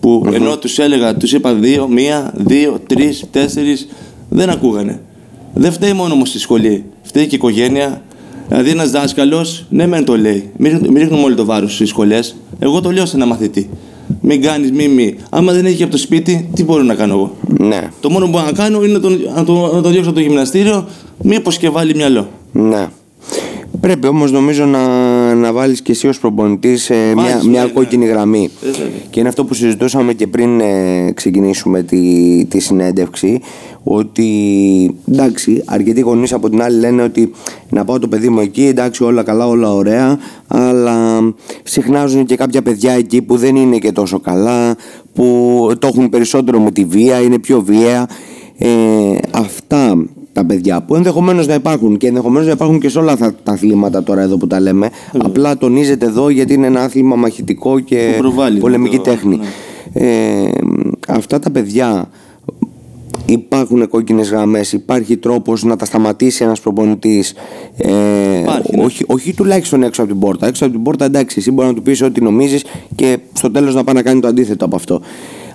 Που 0.00 0.22
mm-hmm. 0.24 0.32
ενώ 0.32 0.56
τους 0.56 0.78
έλεγα, 0.78 1.16
τους 1.16 1.32
είπα 1.32 1.54
δύο, 1.54 1.88
μία, 1.88 2.32
δύο, 2.36 2.80
τρεις, 2.86 3.24
τέσσερις, 3.30 3.88
δεν 4.28 4.50
ακούγανε. 4.50 5.00
Δεν 5.54 5.72
φταίει 5.72 5.92
μόνο 5.92 6.14
όμως 6.14 6.28
στη 6.28 6.38
σχολή. 6.38 6.84
Φταίει 7.02 7.26
και 7.26 7.34
η 7.34 7.36
οικογένεια. 7.36 8.02
Δηλαδή 8.48 8.70
ένας 8.70 8.90
δάσκαλος, 8.90 9.66
ναι, 9.68 9.86
μεν 9.86 10.04
το 10.04 10.16
λέει. 10.16 10.50
Μην, 10.56 10.78
μην 10.82 10.96
ρίχνουμε 10.96 11.22
όλο 11.22 11.34
το 11.34 11.44
βάρος 11.44 11.74
στις 11.74 11.88
σχολές. 11.88 12.36
Εγώ 12.58 12.80
το 12.80 12.90
λέω 12.90 13.06
σε 13.06 13.16
ένα 13.16 13.26
μαθητή 13.26 13.70
μην 14.20 14.42
κάνεις 14.42 14.72
μη 14.72 15.14
Άμα 15.30 15.52
δεν 15.52 15.66
έχει 15.66 15.82
από 15.82 15.92
το 15.92 15.98
σπίτι, 15.98 16.48
τι 16.54 16.64
μπορώ 16.64 16.82
να 16.82 16.94
κάνω 16.94 17.14
εγώ; 17.14 17.36
Ναι. 17.58 17.88
Το 18.00 18.10
μόνο 18.10 18.24
που 18.24 18.30
μπορώ 18.30 18.44
να 18.44 18.52
κάνω 18.52 18.84
είναι 18.84 18.92
να 18.92 19.00
τον, 19.00 19.20
να 19.34 19.44
τον, 19.44 19.56
να 19.74 19.82
τον 19.82 19.92
διώξω 19.92 20.10
από 20.10 20.18
το 20.18 20.24
γυμναστήριο, 20.24 20.86
μήπω 21.22 21.50
και 21.50 21.70
βάλει 21.70 21.94
μυαλό. 21.94 22.28
Ναι. 22.52 22.88
Πρέπει 23.80 24.06
όμως 24.06 24.32
νομίζω 24.32 24.64
να, 24.64 24.78
να 25.34 25.52
βάλεις 25.52 25.82
και 25.82 25.92
εσύ 25.92 26.08
ως 26.08 26.18
προπονητής 26.18 26.90
ε, 26.90 27.12
μια, 27.14 27.42
μια 27.44 27.64
ναι, 27.64 27.70
κόκκινη 27.70 28.04
ναι. 28.04 28.10
γραμμή. 28.10 28.50
Ε, 28.62 28.68
και 29.10 29.20
είναι 29.20 29.28
αυτό 29.28 29.44
που 29.44 29.54
συζητούσαμε 29.54 30.12
και 30.12 30.26
πριν 30.26 30.60
ε, 30.60 31.12
ξεκινήσουμε 31.14 31.82
τη, 31.82 32.44
τη 32.48 32.60
συνέντευξη. 32.60 33.40
Ότι 33.82 34.30
εντάξει, 35.08 35.62
αρκετοί 35.64 36.00
γονείς 36.00 36.32
από 36.32 36.50
την 36.50 36.62
άλλη 36.62 36.78
λένε 36.78 37.02
ότι 37.02 37.30
να 37.70 37.84
πάω 37.84 37.98
το 37.98 38.08
παιδί 38.08 38.28
μου 38.28 38.40
εκεί, 38.40 38.64
εντάξει, 38.64 39.04
όλα 39.04 39.22
καλά, 39.22 39.46
όλα 39.46 39.74
ωραία. 39.74 40.18
Αλλά 40.46 41.20
συχνάζουν 41.62 42.24
και 42.24 42.36
κάποια 42.36 42.62
παιδιά 42.62 42.92
εκεί 42.92 43.22
που 43.22 43.36
δεν 43.36 43.56
είναι 43.56 43.78
και 43.78 43.92
τόσο 43.92 44.20
καλά, 44.20 44.76
που 45.14 45.70
το 45.78 45.86
έχουν 45.86 46.08
περισσότερο 46.08 46.60
με 46.60 46.70
τη 46.70 46.84
βία, 46.84 47.20
είναι 47.20 47.38
πιο 47.38 47.60
βία. 47.60 48.08
Ε, 48.58 48.68
αυτά 49.30 50.06
τα 50.38 50.44
παιδιά 50.44 50.82
που 50.82 50.94
ενδεχομένως 50.94 51.46
να 51.46 51.54
υπάρχουν 51.54 51.96
και 51.96 52.06
ενδεχομένως 52.06 52.46
να 52.46 52.52
υπάρχουν 52.52 52.80
και 52.80 52.88
σε 52.88 52.98
όλα 52.98 53.16
τα, 53.16 53.34
τα 53.42 53.52
αθλήματα 53.52 54.02
τώρα 54.02 54.20
εδώ 54.20 54.36
που 54.36 54.46
τα 54.46 54.60
λέμε. 54.60 54.90
Απλά 55.18 55.58
τονίζεται 55.58 56.06
εδώ 56.06 56.28
γιατί 56.28 56.54
είναι 56.54 56.66
ένα 56.66 56.82
άθλημα 56.82 57.16
μαχητικό 57.16 57.80
και 57.80 58.20
πολεμική 58.60 58.98
τέχνη. 58.98 59.36
Ναι. 59.36 60.06
Ε, 60.06 60.50
αυτά 61.08 61.38
τα 61.38 61.50
παιδιά 61.50 62.08
υπάρχουν 63.24 63.88
κόκκινες 63.88 64.30
γραμμές, 64.30 64.72
υπάρχει 64.72 65.16
τρόπος 65.16 65.62
να 65.62 65.76
τα 65.76 65.84
σταματήσει 65.84 66.44
ένας 66.44 66.60
προπονητής. 66.60 67.34
Ε, 67.76 67.90
ναι. 67.90 68.84
όχι, 68.84 69.04
όχι 69.06 69.34
τουλάχιστον 69.34 69.82
έξω 69.82 70.02
από 70.02 70.10
την 70.10 70.20
πόρτα. 70.20 70.46
Έξω 70.46 70.64
από 70.64 70.74
την 70.74 70.82
πόρτα 70.82 71.04
εντάξει, 71.04 71.38
εσύ 71.38 71.50
μπορεί 71.50 71.68
να 71.68 71.74
του 71.74 71.82
πεις 71.82 72.02
ό,τι 72.02 72.20
νομίζεις 72.20 72.64
και 72.94 73.18
στο 73.32 73.50
τέλος 73.50 73.74
να 73.74 73.84
πάει 73.84 73.94
να 73.94 74.02
κάνει 74.02 74.20
το 74.20 74.28
αντίθετο 74.28 74.64
από 74.64 74.76
αυτό. 74.76 75.00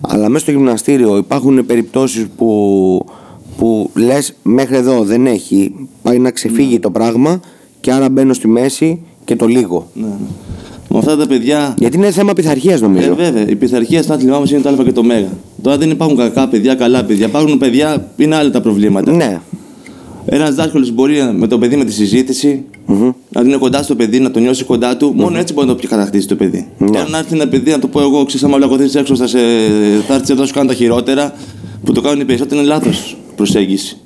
Αλλά 0.02 0.30
μέσα 0.30 0.44
στο 0.44 0.52
γυμναστήριο 0.52 1.18
υπάρχουν 1.18 1.66
περιπτώσεις 1.66 2.28
που 2.38 3.06
που 3.58 3.90
λες 3.94 4.34
μέχρι 4.44 4.76
εδώ 4.76 5.04
δεν 5.04 5.26
έχει 5.26 5.74
πάει 6.02 6.20
να 6.20 6.32
ξεφύγει 6.32 6.74
ναι. 6.74 6.80
το 6.80 6.90
πράγμα 6.90 7.40
και 7.82 7.92
άρα 7.92 8.10
μπαίνω 8.10 8.34
στη 8.34 8.48
μέση 8.48 9.00
και 9.26 9.36
το 9.36 9.46
λίγο. 9.46 9.88
Ναι. 9.94 10.08
Με 10.90 10.98
αυτά 10.98 11.18
τα 11.18 11.28
παιδιά. 11.28 11.76
Γιατί 11.78 11.98
είναι 11.98 12.12
θέμα 12.12 12.34
πειθαρχίας 12.34 12.82
νομίζω. 12.82 13.12
Ε, 13.12 13.14
βέβαια. 13.14 13.50
Η 13.50 13.56
πειθαρχία 13.56 14.04
στα 14.04 14.14
άθλημά 14.14 14.40
μας 14.40 14.52
είναι 14.52 14.62
το 14.62 14.70
Α 14.70 14.84
και 14.84 14.92
το 14.92 15.04
Μέγα. 15.04 15.30
Τώρα 15.62 15.78
δεν 15.78 15.90
υπάρχουν 15.90 16.18
κακά 16.18 16.48
παιδιά, 16.48 16.76
καλά 16.76 17.04
παιδιά. 17.04 17.26
Υπάρχουν 17.26 17.58
παιδιά, 17.58 18.12
είναι 18.18 18.36
άλλα 18.36 18.50
τα 18.50 18.62
προβλήματα. 18.62 19.12
Ναι. 19.12 19.40
Ένας 20.26 20.56
δάσκαλος 20.56 20.92
μπορεί 20.92 21.18
με 21.38 21.48
το 21.48 21.58
παιδί 21.58 21.76
με 21.76 21.86
τη 21.86 21.94
συζήτηση 21.94 22.64
mm-hmm. 22.88 23.14
να 23.30 23.42
είναι 23.42 23.58
κοντά 23.58 23.84
στο 23.84 23.96
παιδί, 23.96 24.20
να 24.20 24.32
το 24.32 24.40
νιώσει 24.40 24.64
κοντά 24.64 24.98
του. 24.98 25.12
Mm-hmm. 25.12 25.22
Μόνο 25.22 25.38
έτσι 25.38 25.54
μπορεί 25.54 25.68
να 25.68 25.76
το 25.76 25.88
κατακτήσει 25.88 26.28
το 26.28 26.36
παιδί. 26.36 26.68
Ναι. 26.78 26.90
Τώρα 26.90 27.10
να 27.10 27.18
έρθει 27.18 27.34
ένα 27.34 27.48
παιδί 27.48 27.72
να 27.72 27.80
το 27.80 27.88
πω 27.88 28.02
εγώ, 28.02 28.26
ξέρεις, 28.26 28.44
άμα 28.44 28.58
έξω, 28.96 29.16
θα, 29.16 29.28
σε, 29.28 29.38
θα 30.08 30.14
έρθεις 30.14 30.30
εδώ 30.30 30.46
σου 30.46 30.54
κάνω 30.54 30.68
τα 30.68 30.74
χειρότερα. 30.74 31.34
Που 31.84 31.92
το 31.92 32.02
κάνουν 32.02 32.20
οι 32.20 32.26
περισσότεροι 32.26 32.60
είναι 32.60 32.70
λάθος 32.70 33.18
προσέγγιση. 33.36 33.98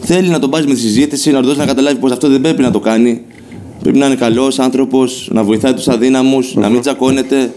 Θέλει 0.00 0.28
να 0.28 0.38
τον 0.38 0.50
πάρει 0.50 0.66
με 0.66 0.74
τη 0.74 0.80
συζήτηση, 0.80 1.30
να 1.30 1.40
του 1.40 1.46
δώσει 1.46 1.58
να 1.58 1.66
καταλάβει 1.66 1.96
πως 1.98 2.12
αυτό 2.12 2.28
δεν 2.28 2.40
πρέπει 2.40 2.62
να 2.62 2.70
το 2.70 2.80
κάνει. 2.80 3.20
Πρέπει 3.82 3.98
να 3.98 4.06
είναι 4.06 4.14
καλός 4.14 4.58
άνθρωπος, 4.58 5.28
να 5.32 5.42
βοηθάει 5.44 5.72
τους 5.74 5.88
αδύναμους, 5.88 6.54
να 6.54 6.68
μην 6.68 6.80
τσακώνεται. 6.80 7.52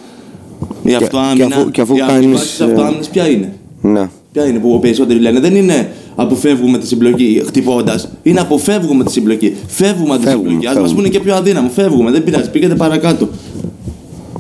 Η 0.83 0.93
αυτοάμυνα. 0.93 1.45
Και 1.47 1.53
αφού, 1.53 1.71
και 1.71 1.81
αφού 1.81 1.95
η 1.95 1.99
κάνεις, 1.99 2.61
αυτοάμυνας 2.61 3.09
ποια 3.09 3.27
είναι; 3.29 3.53
Ναι. 3.81 4.09
Ποια 4.31 4.45
είναι 4.47 4.59
που 4.59 4.79
περισσότεροι 4.79 5.19
λένε; 5.19 5.39
Δεν 5.39 5.55
είναι 5.55 5.91
αποφεύγουμε 6.15 6.77
τη 6.77 6.87
συμπλοκή 6.87 7.41
χτυπώντας. 7.45 8.09
Είναι 8.23 8.39
αποφεύγουμε 8.39 9.03
τη 9.03 9.11
συμπλοκή. 9.11 9.55
Φεύγουμε 9.67 10.13
από 10.13 10.23
τη 10.23 10.27
Φεύγουμε, 10.27 10.49
συμπλοκή. 10.49 10.67
Α 10.67 10.69
μα 10.69 10.75
φεύγουμε. 10.75 10.95
πούνε 10.95 11.07
και 11.09 11.19
πιο 11.19 11.35
αδύναμο. 11.35 11.69
Φεύγουμε. 11.69 12.11
Δεν 12.11 12.23
πειράζει. 12.23 12.49
Πήγαινε 12.49 12.75
παρακάτω. 12.75 13.29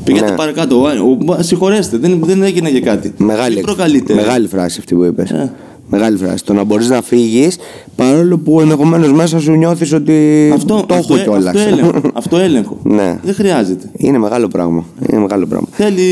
Πήγαινε 0.03 0.29
Ναι. 0.29 0.35
παρακάτω. 0.35 0.81
Ο- 0.81 1.31
ο- 1.31 1.41
Συγχωρέστε. 1.43 1.97
Δεν, 1.97 2.19
δεν 2.25 2.43
έγινε 2.43 2.69
για 2.69 2.79
κάτι. 2.79 3.13
Μεγάλη, 3.17 3.55
Τι 3.55 3.61
προκαλείται. 3.61 4.13
μεγάλη 4.13 4.47
φράση 4.47 4.75
αυτή 4.79 4.95
που 4.95 5.03
είπες. 5.03 5.29
Ε. 5.31 5.53
Μεγάλη 5.89 6.17
φράση. 6.17 6.43
Το 6.45 6.53
να 6.53 6.63
μπορείς 6.63 6.89
να 6.89 7.01
φύγεις 7.01 7.57
παρόλο 7.95 8.37
που 8.37 8.61
ενδεχομένως 8.61 9.11
μέσα 9.13 9.39
σου 9.39 9.51
νιώθεις 9.51 9.93
ότι 9.93 10.13
Αυτό, 10.53 10.83
το 10.87 10.93
αυτό, 10.95 11.15
έχω 11.15 11.23
κιόλας. 11.23 11.45
αυτό 11.55 11.59
έλεγχο. 11.69 12.01
αυτό 12.13 12.37
έλεγχο. 12.37 12.77
Ναι. 12.83 13.19
Δεν 13.23 13.33
χρειάζεται. 13.33 13.89
Είναι 13.97 14.17
μεγάλο 14.17 14.47
πράγμα. 14.47 14.85
Είναι 15.11 15.21
μεγάλο 15.21 15.45
πράγμα. 15.45 15.67
Θέλει. 15.71 16.03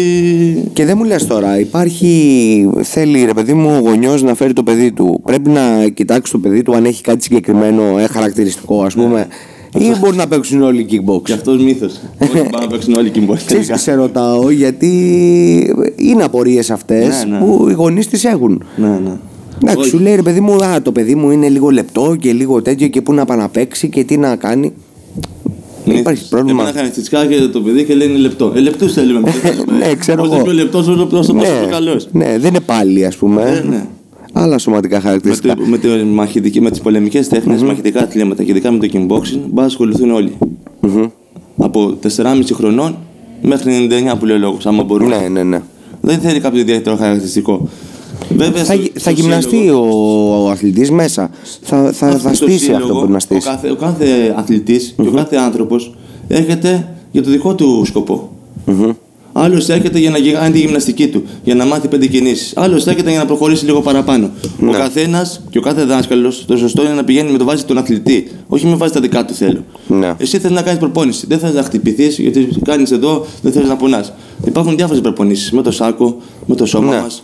Και 0.74 0.86
δεν 0.86 0.98
μου 0.98 1.04
λες 1.04 1.28
τώρα, 1.28 1.60
υπάρχει, 1.60 2.70
θέλει 2.82 3.26
ρε 3.26 3.34
παιδί 3.34 3.54
μου 3.54 3.70
ο 3.76 3.80
γονιός 3.90 4.24
να 4.24 4.34
φέρει 4.36 4.54
το 4.54 4.64
παιδί 4.64 4.92
του. 4.92 5.22
Πρέπει 5.24 5.50
να 5.50 5.88
κοιτάξει 5.94 6.32
το 6.32 6.38
παιδί 6.38 6.62
του 6.62 6.76
αν 6.76 6.86
έχει 6.86 7.02
κάτι 7.04 7.24
συγκεκριμένο, 7.24 7.98
ε, 7.98 8.08
χαρακτηριστικό 8.08 8.84
ας 8.84 8.94
πούμε. 8.94 9.28
Ή 9.78 9.94
μπορεί 10.00 10.16
να 10.18 10.28
παίξουν 10.28 10.62
όλοι 10.62 10.86
Γι' 10.90 11.02
kickbox. 11.06 11.32
αυτό 11.32 11.52
μύθος. 11.54 12.00
Όχι 12.22 12.32
πάνε 12.32 12.50
να 12.62 12.68
παίξουν 12.68 12.94
όλοι 12.94 13.10
κυμπόρ. 13.10 13.38
Ξέρεις, 13.46 13.72
σε 13.74 13.94
ρωτάω 13.94 14.50
γιατί 14.50 14.90
είναι 15.96 16.24
απορίες 16.24 16.70
αυτές 16.72 17.26
Ναι, 17.30 17.38
ναι. 17.38 17.46
που 17.46 17.66
οι 17.70 17.74
γονείς 17.74 18.08
τις 18.08 18.24
έχουν. 18.24 18.64
Ναι, 18.76 18.88
ναι. 18.88 19.12
Εντάξει, 19.62 19.80
Όχι. 19.80 19.90
σου 19.90 20.00
λέει 20.00 20.16
ρε 20.16 20.22
παιδί 20.22 20.40
μου, 20.40 20.64
α, 20.66 20.82
το 20.82 20.92
παιδί 20.92 21.16
μου 21.16 21.32
είναι 21.32 21.50
λίγο 21.50 21.70
λεπτό 21.70 22.16
και 22.20 22.34
λίγο 22.34 22.62
τέτοιο 22.62 22.88
και 22.88 23.02
πού 23.02 23.14
να 23.14 23.26
πάει 23.26 23.38
να 23.38 23.50
παίξει 23.50 23.90
και 23.90 24.04
τι 24.04 24.18
να 24.18 24.36
κάνει. 24.36 24.74
Δεν 25.86 25.96
υπάρχει 25.98 26.30
πρόβλημα. 26.30 26.62
Εμένα 26.62 26.76
χαρακτηριστικά 26.78 27.22
έρχεται 27.24 27.48
το 27.48 27.62
παιδί 27.62 27.84
και 27.84 27.96
λέει 27.96 28.08
είναι 28.08 28.18
λεπτό. 28.18 28.54
Ε, 28.56 28.60
λεπτούς 28.60 28.94
θέλουμε. 28.94 29.32
Ναι, 29.80 29.96
ξέρω 29.96 30.24
Όσο 30.24 30.34
εγώ. 30.34 30.44
πιο 30.44 30.54
λεπτός, 30.54 30.88
όσο 30.88 31.06
πιο 31.06 31.18
όσο 31.18 31.34
πιο 31.34 31.68
καλός. 31.70 32.08
ναι, 32.12 32.38
δεν 32.40 32.50
είναι 32.50 32.60
πάλι 32.60 33.06
ας 33.06 33.16
πούμε. 33.16 33.44
Ναι, 33.44 33.70
ναι. 33.70 33.86
Άλλα 34.34 34.58
σωματικά 34.58 34.96
Με, 34.96 35.02
χαρακτηριστικά. 35.02 35.56
το, 35.56 35.62
με, 35.66 35.78
τη 35.78 35.88
μαχητική, 36.04 36.62
με 36.62 36.70
τις 36.72 36.80
πολεμικές 36.80 37.28
τέχνες, 37.28 37.62
μαχητικά 37.64 38.02
αθλήματα 38.02 38.44
και 38.44 38.52
ειδικά 38.52 38.72
με 38.72 38.78
το 38.80 38.88
kickboxing, 38.94 39.38
μπορεί 39.40 39.52
να 39.54 39.64
ασχοληθούν 39.64 40.12
όλοι. 40.12 40.38
Μμμ. 40.80 41.06
Από 41.58 41.98
4,5 42.18 42.42
χρονών 42.54 42.96
μέχρι 43.42 43.88
99 44.14 44.18
που 44.20 44.26
λέει 44.26 44.36
ο 44.36 44.40
λόγος, 44.40 44.66
άμα 44.66 44.84
μπορούν. 44.84 45.08
Ναι, 45.08 45.28
ναι, 45.32 45.44
ναι. 45.44 45.62
Δεν 46.02 46.20
θέλει 46.20 46.40
κάποιο 46.40 46.60
ιδιαίτερο 46.60 46.96
χαρακτηριστικό. 46.96 47.68
Βέβαια, 48.36 48.64
Θα, 48.64 48.74
στο- 48.74 48.82
γι- 48.82 48.90
στο 48.90 49.00
θα 49.00 49.12
γυμναστεί 49.12 49.56
σύλλογο- 49.58 49.90
ο, 50.42 50.46
ο 50.46 50.50
αθλητής 50.50 50.92
μέσα. 50.92 51.30
Θα, 51.62 51.92
θα, 51.94 52.12
θα 52.18 52.34
στο 52.34 52.46
στήσει 52.46 52.58
σύλλογο, 52.60 52.78
αυτό 52.82 52.94
που 52.94 53.00
μπορεί 53.00 53.10
να 53.12 53.16
Ο 53.16 53.20
στήσει. 53.20 53.48
κάθε, 53.48 53.70
ο 53.72 53.76
κάθε 53.76 54.34
αθλητής 54.38 54.94
και 55.02 55.08
ο 55.08 55.12
κάθε 55.12 55.36
άνθρωπος 55.36 55.96
έρχεται 56.28 56.88
για 57.12 57.24
το 57.24 57.30
δικό 57.30 57.56
του 57.56 57.84
σκοπό. 57.86 58.30
Μμμ. 58.66 58.90
Άλλο 59.38 59.56
έρχεται 59.68 60.00
για 60.00 60.10
να 60.10 60.18
γι- 60.18 60.32
κάνει 60.32 60.52
τη 60.52 60.60
γυμναστική 60.60 61.08
του, 61.08 61.24
για 61.44 61.56
να 61.56 61.66
μάθει 61.66 61.88
πέντε 61.88 62.06
κινήσεις. 62.06 62.54
Άλλο 62.56 62.76
έρχεται 62.76 63.10
για 63.10 63.20
να 63.20 63.26
προχωρήσει 63.26 63.66
λίγο 63.66 63.82
παραπάνω. 63.82 64.30
Ο 64.62 64.66
Ναι. 64.66 64.72
καθένας 64.72 65.42
και 65.50 65.58
ο 65.58 65.62
κάθε 65.62 65.84
δάσκαλος, 65.84 66.46
το 66.48 66.58
σωστό 66.58 66.84
είναι 66.84 66.94
να 66.94 67.04
πηγαίνει 67.04 67.32
με 67.32 67.38
το 67.38 67.46
βάση 67.46 67.66
τον 67.66 67.78
αθλητή, 67.78 68.28
όχι 68.48 68.66
με 68.68 68.76
βάση 68.76 68.94
τα 68.94 69.00
δικά 69.00 69.26
του 69.26 69.34
θέλω. 69.34 69.64
Ναι. 69.88 70.14
Εσύ 70.18 70.40
θέλει 70.40 70.54
να 70.54 70.62
κάνεις 70.62 70.80
προπόνηση. 70.80 71.26
Δεν 71.28 71.40
θέλει 71.40 71.54
να 71.54 71.64
χτυπηθείς, 71.64 72.18
γιατί 72.20 72.48
κάνεις 72.66 72.92
εδώ, 72.92 73.26
δεν 73.42 73.52
θέλει 73.52 73.68
να 73.68 73.76
πονάς. 73.76 74.14
Υπάρχουν 74.46 74.76
διάφορες 74.76 75.02
προπονήσεις 75.02 75.52
με 75.52 75.62
το 75.62 75.72
σάκο, 75.72 76.18
με 76.46 76.56
το 76.56 76.66
σώμα 76.66 76.96
Ναι, 76.96 77.02
μας. 77.02 77.22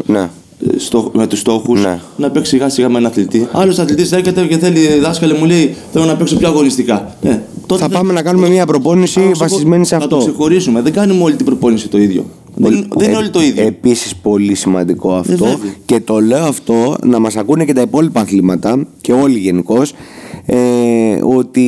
Ναι. 0.61 0.79
Στο, 0.79 1.11
με 1.13 1.27
τους 1.27 1.39
στόχους, 1.39 1.83
Ναι. 1.83 1.99
να 2.17 2.29
παίξει 2.29 2.49
σιγά 2.51 2.69
σιγά 2.69 2.89
με 2.89 2.97
έναν 2.97 3.11
αθλητή. 3.11 3.47
Άλλος 3.51 3.79
αθλητής 3.79 4.11
έρχεται 4.11 4.45
και 4.45 4.57
θέλει, 4.57 4.99
δάσκαλε 5.01 5.33
μου 5.33 5.45
λέει, 5.45 5.75
θέλω 5.91 6.05
να 6.05 6.15
παίξω 6.15 6.35
πιο 6.37 6.47
αγωνιστικά. 6.47 7.15
Ε, 7.21 7.37
τότε 7.65 7.81
Θα 7.81 7.87
δεν- 7.87 7.97
πάμε 7.97 8.13
να 8.13 8.21
κάνουμε 8.21 8.49
μια 8.49 8.65
προπόνηση 8.65 9.13
θα 9.19 9.25
το 9.25 9.31
ξεχω- 9.31 9.49
βασισμένη 9.49 9.85
σε 9.85 9.97
Θα 9.97 10.07
το 10.07 10.15
αυτό. 10.17 10.29
ξεχωρίσουμε. 10.29 10.81
Δεν 10.81 10.93
κάνουμε 10.93 11.23
όλη 11.23 11.35
την 11.35 11.45
προπόνηση 11.45 11.87
το 11.87 11.97
ίδιο. 11.97 12.25
Δεν, 12.55 12.87
δεν 12.97 13.07
είναι 13.09 13.17
όλοι 13.17 13.29
το 13.29 13.41
ίδιο. 13.41 13.63
Επίσης 13.65 14.15
πολύ 14.15 14.55
σημαντικό 14.55 15.13
αυτό 15.13 15.35
βέβαια. 15.45 15.57
και 15.85 15.99
το 15.99 16.19
λέω 16.19 16.43
αυτό 16.45 16.95
να 17.05 17.19
μας 17.19 17.35
ακούνε 17.35 17.65
και 17.65 17.73
τα 17.73 17.81
υπόλοιπα 17.81 18.19
αθλήματα 18.21 18.87
και 19.01 19.13
όλοι 19.13 19.39
γενικώς. 19.39 19.93
Ε, 20.45 20.55
ότι 21.35 21.65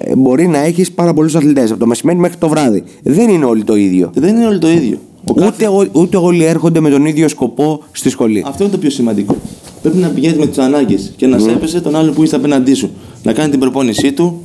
ε, 0.00 0.16
μπορεί 0.16 0.46
να 0.48 0.58
έχεις 0.58 0.92
πάρα 0.92 1.14
πολλούς 1.14 1.34
αθλητές 1.34 1.70
από 1.70 1.80
το 1.80 1.86
μεσημέρι 1.86 2.18
μέχρι 2.18 2.36
το 2.36 2.48
βράδυ. 2.48 2.82
Δεν 3.02 3.30
είναι 3.30 3.44
όλοι 3.44 3.64
το 3.64 3.76
ίδιο. 3.76 4.10
δεν 4.14 4.34
είναι 4.36 4.46
όλοι 4.46 4.58
το 4.58 4.68
ίδιο. 4.68 4.98
Ο 5.24 5.34
κάθε- 5.34 5.68
Ούτε, 5.68 5.68
ο- 5.68 6.00
ούτε 6.00 6.16
όλοι 6.16 6.44
έρχονται 6.44 6.80
με 6.80 6.90
τον 6.90 7.06
ίδιο 7.06 7.28
σκοπό 7.28 7.80
στη 7.92 8.10
σχολή. 8.10 8.44
Αυτό 8.46 8.62
είναι 8.62 8.72
το 8.72 8.78
πιο 8.78 8.90
σημαντικό. 8.90 9.36
Πρέπει 9.82 9.96
να 9.96 10.08
πηγαίνεις 10.08 10.38
με 10.38 10.46
τις 10.46 10.58
ανάγκες 10.58 11.12
και 11.16 11.26
Ναι. 11.26 11.36
να 11.36 11.42
σέβεσαι 11.42 11.80
τον 11.80 11.96
άλλο 11.96 12.12
που 12.12 12.22
είσαι 12.22 12.36
απέναντί 12.36 12.74
σου. 12.74 12.90
Να 13.22 13.32
κάνει 13.32 13.50
την 13.50 13.60
προπόνησή 13.60 14.12
του 14.12 14.40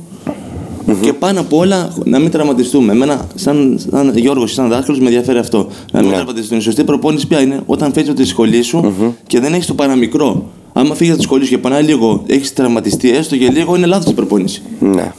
και 1.00 1.12
πάνω 1.12 1.40
απ' 1.40 1.52
όλα 1.52 1.92
να 2.04 2.18
μην 2.18 2.30
τραυματιστούμε. 2.30 2.92
Εμένα, 2.92 3.26
σαν, 3.34 3.80
σαν 3.90 4.16
Γιώργος, 4.16 4.52
σαν 4.52 4.68
δάσκαλος, 4.68 5.00
με 5.00 5.06
ενδιαφέρει 5.06 5.38
αυτό. 5.38 5.66
Να 5.92 6.00
μην 6.00 6.08
Ναι. 6.08 6.14
τραυματιστούμε. 6.14 6.60
Η 6.60 6.62
σωστή 6.62 6.84
προπόνηση 6.84 7.26
ποια 7.26 7.40
είναι 7.40 7.60
όταν 7.66 7.92
φεύγει 7.92 8.10
από 8.10 8.18
τη 8.20 8.26
σχολή 8.26 8.62
σου 8.62 8.92
και 9.26 9.40
δεν 9.40 9.52
έχεις 9.54 9.66
το 9.66 9.74
παραμικρό. 9.74 10.44
Άμα 10.72 10.94
φύγεις 10.94 11.08
από 11.12 11.18
τη 11.22 11.26
σχολή 11.26 11.44
σου 11.44 11.50
και 11.50 11.58
πονάει 11.58 11.82
λίγο, 11.82 12.22
έχεις 12.26 12.52
τραυματιστεί 12.52 13.10
έστω 13.10 13.36
και 13.36 13.48
λίγο, 13.48 13.76
είναι 13.76 13.86
λάθος 13.86 14.10
η 14.10 14.14
προπόνηση. 14.14 14.62
Ναι. 14.80 15.12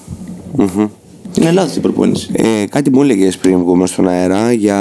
Μμμ. 0.56 0.88
Είναι 1.42 1.52
λάθο 1.52 1.74
η 1.78 1.80
προπόνηση. 1.80 2.30
Ε, 2.34 2.66
κάτι 2.70 2.90
μου 2.92 3.02
έλεγες 3.02 3.38
πριν 3.38 3.58
βγούμε 3.60 3.88
στον 3.88 4.08
αέρα 4.08 4.52
για 4.52 4.78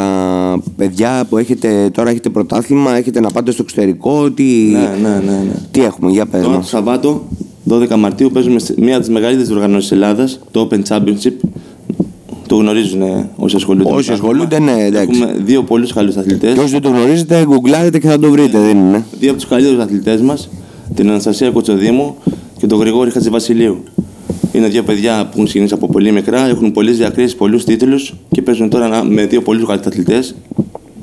παιδιά 0.77 1.27
που 1.29 1.37
έχετε, 1.39 1.91
τώρα 1.93 2.11
έχετε 2.11 2.29
πρωτάθλημα, 2.29 2.97
έχετε 2.97 3.21
να 3.21 3.31
πάτε 3.31 3.51
στο 3.51 3.63
εξωτερικό. 3.63 4.31
Τι, 4.31 4.43
Ναι, 4.73 4.79
ναι, 5.03 5.09
ναι. 5.09 5.33
ναι. 5.33 5.55
τι 5.71 5.83
έχουμε, 5.83 6.11
για 6.11 6.27
πες 6.27 6.41
Τώρα 6.41 6.53
το 6.53 6.59
μας. 6.59 6.69
Σαββάτο, 6.69 7.29
12 7.71 7.89
Μαρτίου, 7.99 8.31
παίζουμε 8.33 8.59
σε 8.59 8.75
μία 8.79 8.93
από 8.95 9.05
τις 9.05 9.13
μεγαλύτερες 9.15 9.51
οργανώσεις 9.51 9.91
Ελλάδας, 9.93 10.41
το 10.51 10.69
Open 10.71 10.83
Championship. 10.89 11.33
Το 12.47 12.57
γνωρίζουν 12.57 13.03
ε, 13.03 13.29
όσοι 13.37 13.57
ασχολούνται. 13.57 13.91
με 13.91 13.97
Όσοι 13.97 14.07
το 14.07 14.13
άθλημα. 14.13 14.31
ασχολούνται, 14.33 14.59
ναι, 14.59 14.85
εντάξει. 14.85 15.21
Έχουμε 15.23 15.37
δύο 15.45 15.63
πολύ 15.63 15.93
καλούς 15.93 16.17
αθλητές. 16.17 16.53
Και 16.55 16.61
όσοι 16.61 16.73
δεν 16.73 16.81
το 16.83 16.89
γνωρίζετε, 16.89 17.45
γκουγκλάρετε 17.45 17.99
και 17.99 18.09
θα 18.09 18.19
το 18.19 18.31
βρείτε, 18.31 18.59
δεν 18.59 18.77
είναι; 18.79 19.05
Δύο 19.19 19.31
από 19.31 19.39
τους 19.41 19.49
καλύτερους 19.49 19.83
αθλητές 19.83 20.21
μας, 20.21 20.49
την 20.95 21.09
Αναστασία 21.09 21.51
Κοτσοδήμου 21.51 22.17
και 22.59 22.67
τον 22.67 22.79
Γρηγόρη 22.79 23.11
Χατζηβασιλείου. 23.11 23.83
Είναι 24.59 24.69
δύο 24.69 24.83
παιδιά 24.83 25.23
που 25.25 25.29
έχουν 25.33 25.45
ξεκινήσει 25.45 25.75
από 25.75 25.87
πολύ 25.89 26.13
μικρά, 26.13 26.47
έχουν 26.49 26.73
πολλές 26.73 26.97
διακρίσεις, 26.97 27.35
πολλούς 27.37 27.65
τίτλους 27.65 28.15
και 28.31 28.43
παίζουν 28.43 28.69
τώρα 28.69 28.89
να- 28.89 29.05
με 29.05 29.27
δύο 29.27 29.43
πολύ 29.43 29.65
καλού 29.67 29.81
αθλητέ. 29.87 30.23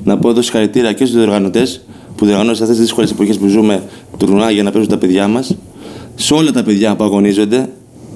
Να 0.04 0.18
πω 0.18 0.28
εδώ 0.28 0.42
συγχαρητήρια 0.42 0.92
και 0.92 1.04
στους 1.04 1.16
διοργανωτές 1.16 1.80
που 2.16 2.24
διοργανώνουν 2.24 2.56
σε 2.56 2.62
αυτές 2.62 2.76
τις 2.78 2.86
δύσκολες 2.86 3.10
εποχές 3.10 3.38
που 3.38 3.46
ζούμε 3.46 3.82
τουρνουά 4.18 4.50
για 4.50 4.62
να 4.62 4.70
παίζουν 4.70 4.90
τα 4.90 4.98
παιδιά 4.98 5.28
μας. 5.28 5.56
Σε 6.14 6.34
όλα 6.34 6.50
τα 6.50 6.62
παιδιά 6.62 6.96
που 6.96 7.04
αγωνίζονται, 7.04 7.68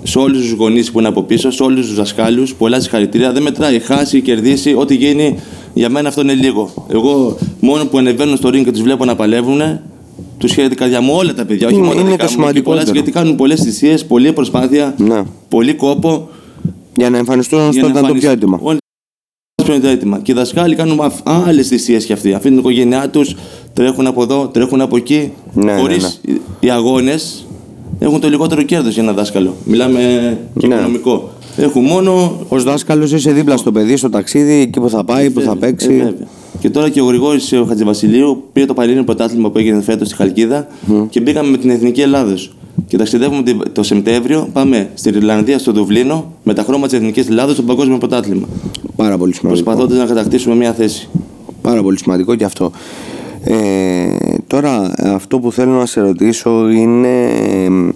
σε 0.02 0.18
όλους 0.18 0.40
τους 0.40 0.50
γονείς 0.52 0.90
που 0.90 0.98
είναι 0.98 1.08
από 1.08 1.22
πίσω, 1.22 1.50
σε 1.50 1.62
όλους 1.62 1.86
τους 1.86 1.94
δασκάλους, 1.96 2.54
πολλά 2.54 2.80
συγχαρητήρια. 2.80 3.32
Δεν 3.32 3.42
μετράει, 3.42 3.78
χάσει, 3.78 4.20
κερδίσει, 4.20 4.74
ό,τι 4.74 4.94
γίνει. 4.94 5.38
Για 5.74 5.88
μένα 5.88 6.08
αυτό 6.08 6.20
είναι 6.20 6.34
λίγο. 6.34 6.86
Εγώ 6.92 7.38
μόνο 7.60 7.84
που 7.86 7.98
ανεβαίνω 7.98 8.36
στο 8.36 8.48
ring 8.48 8.64
και 8.64 8.70
τους 8.70 8.82
βλέπω 8.82 9.04
να 9.04 9.16
παλεύουν, 9.16 9.60
του 10.40 10.46
χαίρεται 10.46 10.74
η 10.74 10.76
καρδιά 10.76 11.00
μου 11.00 11.14
όλα 11.16 11.34
τα 11.34 11.44
παιδιά. 11.44 11.66
Όχι 11.66 11.76
Είναι- 11.76 11.86
μόνο 11.86 11.96
τα 12.00 12.02
είναι 12.06 12.10
δικά 12.10 12.24
το 12.26 12.30
μου, 12.30 12.36
και 12.36 12.42
πολλά, 12.44 12.50
σημαντικότερο. 12.50 12.92
γιατί 12.94 13.10
κάνουν 13.10 13.36
πολλές 13.36 13.60
θυσίες, 13.62 14.04
πολλή 14.06 14.32
προσπάθεια, 14.32 14.94
Ναι. 14.98 15.22
πολύ 15.48 15.74
κόπο. 15.74 16.28
Για 16.96 17.10
να 17.10 17.18
εμφανιστούν 17.18 17.60
για 17.60 17.72
στο 17.72 17.80
να 17.80 17.86
ήταν 17.88 18.06
το 18.06 18.14
πιο 18.14 18.30
εμφανιστούν. 18.30 18.30
έτοιμα. 18.32 18.58
Όλοι 18.62 18.78
πιο 19.64 19.74
είναι 19.74 19.90
έτοιμα. 19.90 20.18
Και 20.22 20.32
οι 20.32 20.34
δασκάλοι 20.34 20.74
κάνουν 20.74 21.00
άλλες 21.24 21.68
θυσίες 21.68 22.04
κι 22.04 22.12
αυτοί. 22.12 22.32
Αφήνουν 22.32 22.62
την 22.62 22.70
οικογένειά 22.70 23.10
τους, 23.10 23.34
τρέχουν 23.72 24.06
από 24.06 24.22
εδώ, 24.22 24.48
τρέχουν 24.48 24.80
από 24.80 24.96
εκεί. 24.96 25.32
Ναι, 25.52 25.76
Χωρίς 25.76 26.20
ναι, 26.26 26.34
οι 26.60 26.70
αγώνες 26.70 27.46
έχουν 27.98 28.20
το 28.20 28.28
λιγότερο 28.28 28.62
κέρδος 28.62 28.94
για 28.94 29.02
ένα 29.02 29.12
δάσκαλο. 29.12 29.54
Μιλάμε 29.64 30.38
και 30.58 30.66
Ναι. 30.66 30.74
οικονομικό. 30.74 31.30
Έχουν 31.56 31.84
μόνο. 31.84 32.40
Ω 32.48 32.58
δάσκαλος 32.60 33.12
είσαι 33.12 33.32
δίπλα 33.32 33.56
στο 33.56 33.72
παιδί, 33.72 33.96
στο 33.96 34.10
ταξίδι, 34.10 34.52
εκεί 34.52 34.80
που 34.80 34.88
θα 34.88 35.04
πάει, 35.04 35.30
που 35.30 35.40
θα 35.40 35.52
Βέβαια, 35.54 35.68
παίξει. 35.70 36.14
Ε, 36.62 36.68
βέβαια. 36.68 36.70
και 36.70 36.70
τώρα 36.70 36.88
και 36.88 37.00
ο 37.00 37.04
Γρηγόρης 37.04 37.52
ο 37.52 37.64
Χατζηβασιλείου 37.64 38.42
πήρε 38.52 38.66
το 38.66 38.74
Πανελλήνιο 38.74 39.04
Πρωτάθλημα 39.04 39.50
που 39.50 39.58
έγινε 39.58 39.80
φέτος 39.82 40.06
στη 40.06 40.16
Χαλκίδα 40.16 40.66
και 41.10 41.20
μπήκαμε 41.20 41.50
με 41.50 41.56
την 41.56 41.70
Εθνική 41.70 42.00
Ελλάδος. 42.00 42.54
Και 42.86 42.96
ταξιδεύουμε 42.96 43.42
την- 43.42 43.62
το 43.72 43.82
Σεπτέμβριο, 43.82 44.48
πάμε 44.52 44.90
στην 44.94 45.14
Ιρλανδία, 45.14 45.58
στο 45.58 45.72
Δουβλίνο, 45.72 46.32
με 46.42 46.54
τα 46.54 46.62
χρώματα 46.62 46.86
της 46.88 46.96
Εθνικής 46.98 47.28
Ελλάδος 47.28 47.54
στο 47.54 47.62
Παγκόσμιο 47.62 47.98
Πρωτάθλημα. 47.98 48.48
Πάρα 48.96 49.18
πολύ 49.18 49.34
σημαντικό. 49.34 49.62
Προσπαθώντας 49.64 49.98
να 49.98 50.14
κατακτήσουμε 50.14 50.54
μια 50.54 50.72
θέση. 50.72 51.08
Πάρα 51.62 51.82
πολύ 51.82 51.98
σημαντικό 51.98 52.34
και 52.34 52.44
αυτό. 52.44 52.70
Ε, 53.44 53.54
τώρα 54.46 54.92
αυτό 54.98 55.38
που 55.38 55.52
θέλω 55.52 55.72
να 55.72 55.86
σε 55.86 56.00
ρωτήσω 56.00 56.68
είναι 56.70 57.24
εμ, 57.64 57.88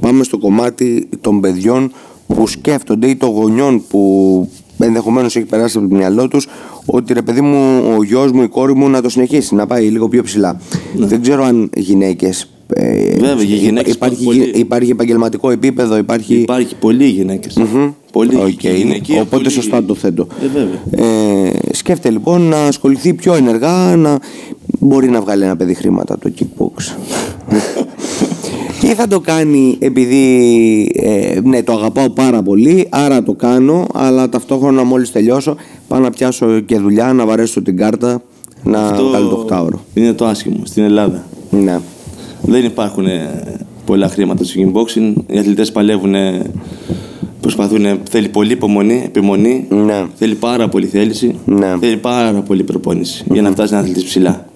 πάμε 0.00 0.24
στο 0.24 0.38
κομμάτι 0.38 1.08
των 1.20 1.40
παιδιών 1.40 1.92
που 2.26 2.46
σκέφτονται 2.46 3.06
ή 3.08 3.16
των 3.16 3.30
γονιών 3.30 3.82
που 3.88 4.48
ενδεχομένως 4.86 5.36
έχει 5.36 5.46
περάσει 5.46 5.78
από 5.78 5.88
το 5.88 5.94
μυαλό 5.96 6.28
τους 6.28 6.46
ότι 6.86 7.12
ρε 7.12 7.22
παιδί 7.22 7.40
μου 7.40 7.82
ο 7.98 8.02
γιος 8.02 8.32
μου 8.32 8.42
η 8.42 8.48
κόρη 8.48 8.74
μου 8.74 8.88
να 8.88 9.02
το 9.02 9.08
συνεχίσει 9.08 9.54
να 9.54 9.66
πάει 9.66 9.88
λίγο 9.88 10.08
πιο 10.08 10.22
ψηλά 10.22 10.60
δεν 10.96 11.22
ξέρω 11.22 11.44
αν 11.44 11.70
γυναίκες 11.76 12.46
ε, 12.74 13.16
Βέβαια, 13.18 13.44
για 13.44 13.56
γυναίκες 13.56 13.94
υπάρχει, 13.94 14.24
πολύ. 14.24 14.42
υπάρχει 14.54 14.90
επαγγελματικό 14.90 15.50
επίπεδο 15.50 15.96
υπάρχει, 15.96 16.34
Υπάρχει 16.34 16.74
πολλοί 16.74 17.04
γυναίκες. 17.06 17.58
Πολύ 18.12 18.36
Οκ. 18.36 18.48
και 18.48 18.68
γυναικεία, 18.70 19.14
Οπότε 19.20 19.36
πολύ- 19.36 19.50
σωστά 19.50 19.84
το 19.84 19.94
θέτω. 19.94 20.26
Ε, 20.42 20.46
βέβαια. 20.46 21.06
Ε, 21.46 21.52
σκέφτε 21.72 22.10
λοιπόν 22.10 22.42
να 22.42 22.64
ασχοληθεί 22.66 23.14
πιο 23.14 23.34
ενεργά, 23.34 23.96
να 23.96 24.18
μπορεί 24.78 25.08
να 25.10 25.20
βγάλει 25.20 25.44
ένα 25.44 25.56
παιδί 25.56 25.74
χρήματα 25.74 26.18
το 26.18 26.32
kickbox. 26.38 26.96
Ή 28.92 28.94
θα 28.94 29.06
το 29.06 29.20
κάνει 29.20 29.76
επειδή 29.78 30.92
ε, 30.94 31.40
ναι, 31.44 31.62
το 31.62 31.72
αγαπάω 31.72 32.10
πάρα 32.10 32.42
πολύ, 32.42 32.86
άρα 32.90 33.22
το 33.22 33.32
κάνω, 33.32 33.86
αλλά 33.94 34.28
ταυτόχρονα 34.28 34.84
μόλις 34.84 35.12
τελειώσω 35.12 35.56
πάω 35.88 36.00
να 36.00 36.10
πιάσω 36.10 36.60
και 36.60 36.78
δουλειά, 36.78 37.12
να 37.12 37.26
βαρέσω 37.26 37.62
την 37.62 37.76
κάρτα 37.76 38.22
να 38.64 38.78
Αυτό 38.78 39.08
βγάλει 39.08 39.28
το 39.28 39.34
οκτάωρο. 39.34 39.80
Είναι 39.94 40.12
το 40.12 40.26
άσχημο 40.26 40.56
στην 40.64 40.82
Ελλάδα. 40.82 41.24
Ναι. 41.50 41.80
Δεν 42.42 42.64
υπάρχουν 42.64 43.06
ε, 43.06 43.42
πολλά 43.84 44.08
χρήματα 44.08 44.44
στο 44.44 44.60
kickboxing. 44.60 45.14
Οι 45.26 45.38
αθλητές 45.38 45.72
παλεύουν, 45.72 46.14
ε, 46.14 46.50
προσπαθούν. 47.40 47.86
Θέλει 48.10 48.28
πολύ 48.28 48.52
υπομονή, 48.52 49.02
επιμονή. 49.04 49.66
Ναι. 49.68 50.06
Θέλει 50.14 50.34
πάρα 50.34 50.68
πολύ 50.68 50.86
θέληση. 50.86 51.34
Ναι. 51.44 51.76
Θέλει 51.80 51.96
πάρα 51.96 52.32
πολύ 52.32 52.62
προπόνηση 52.62 53.24
για 53.32 53.42
να 53.42 53.50
φτάσει 53.50 53.72
ένα 53.72 53.82
αθλητής 53.82 54.04
ψηλά. 54.04 54.46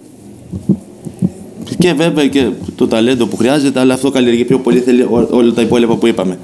Και 1.77 1.93
βέβαια 1.93 2.27
και 2.27 2.47
το 2.75 2.87
ταλέντο 2.87 3.25
που 3.25 3.37
χρειάζεται, 3.37 3.79
αλλά 3.79 3.93
αυτό 3.93 4.11
καλλιεργεί 4.11 4.45
πιο 4.45 4.59
πολύ. 4.59 4.79
Θέλει 4.79 5.01
ό- 5.01 5.27
όλα 5.31 5.51
τα 5.53 5.61
υπόλοιπα 5.61 5.95
που 5.95 6.07
είπαμε. 6.07 6.37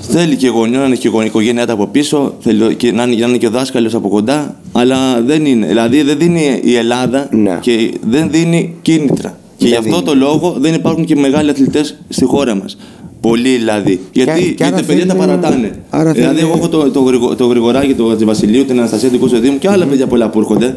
Θέλει 0.00 0.36
και 0.36 0.48
γονιό 0.48 0.78
να 0.78 0.86
είναι 0.86 0.96
και 0.96 1.08
η 1.08 1.24
οικογένειά 1.24 1.66
του 1.66 1.72
από 1.72 1.86
πίσω, 1.86 2.34
θέλει 2.40 2.74
και 2.74 2.92
να 2.92 3.02
είναι, 3.02 3.16
να 3.16 3.26
είναι 3.28 3.36
και 3.36 3.46
ο 3.46 3.50
δάσκαλος 3.50 3.94
από 3.94 4.08
κοντά, 4.08 4.60
αλλά 4.72 5.20
δεν 5.22 5.44
είναι. 5.46 5.66
Δηλαδή 5.66 6.02
δεν 6.02 6.18
δίνει 6.18 6.60
η 6.62 6.74
Ελλάδα 6.76 7.28
Ναι. 7.30 7.58
και 7.60 7.90
δεν 8.08 8.30
δίνει 8.30 8.74
κίνητρα. 8.82 9.38
Και 9.56 9.64
γι' 9.66 9.70
Δεν 9.70 9.78
αυτό 9.80 9.90
δίνει. 9.94 10.04
το 10.04 10.14
λόγο 10.14 10.56
δεν 10.58 10.74
υπάρχουν 10.74 11.04
και 11.04 11.16
μεγάλοι 11.16 11.50
αθλητές 11.50 11.96
στη 12.08 12.24
χώρα 12.24 12.54
μας. 12.54 12.76
Πολλοί 13.20 13.56
δηλαδή. 13.56 14.00
Γιατί, 14.12 14.32
και 14.40 14.44
γιατί 14.46 14.64
άρα 14.64 14.76
τα 14.76 14.82
παιδιά 14.82 15.06
τα 15.06 15.14
θέλει- 15.14 15.26
παρατάνε. 15.26 15.70
άρα 15.90 16.12
δηλαδή, 16.12 16.34
θέλει- 16.36 16.48
εγώ 16.48 16.56
έχω 16.58 16.68
το, 16.68 16.90
το, 16.90 17.00
Γρηγο- 17.00 17.34
το 17.34 17.46
Γρηγοράκη, 17.46 17.94
το 17.94 18.16
Βασιλείου, 18.24 18.64
την 18.64 18.78
Αναστασία 18.78 19.08
του 19.10 19.18
Κωνσταντίνου 19.18 19.58
και 19.58 19.68
άλλα 19.68 19.86
παιδιά 19.86 20.06
πολλά 20.06 20.28
που 20.28 20.38
έρχονται. 20.38 20.76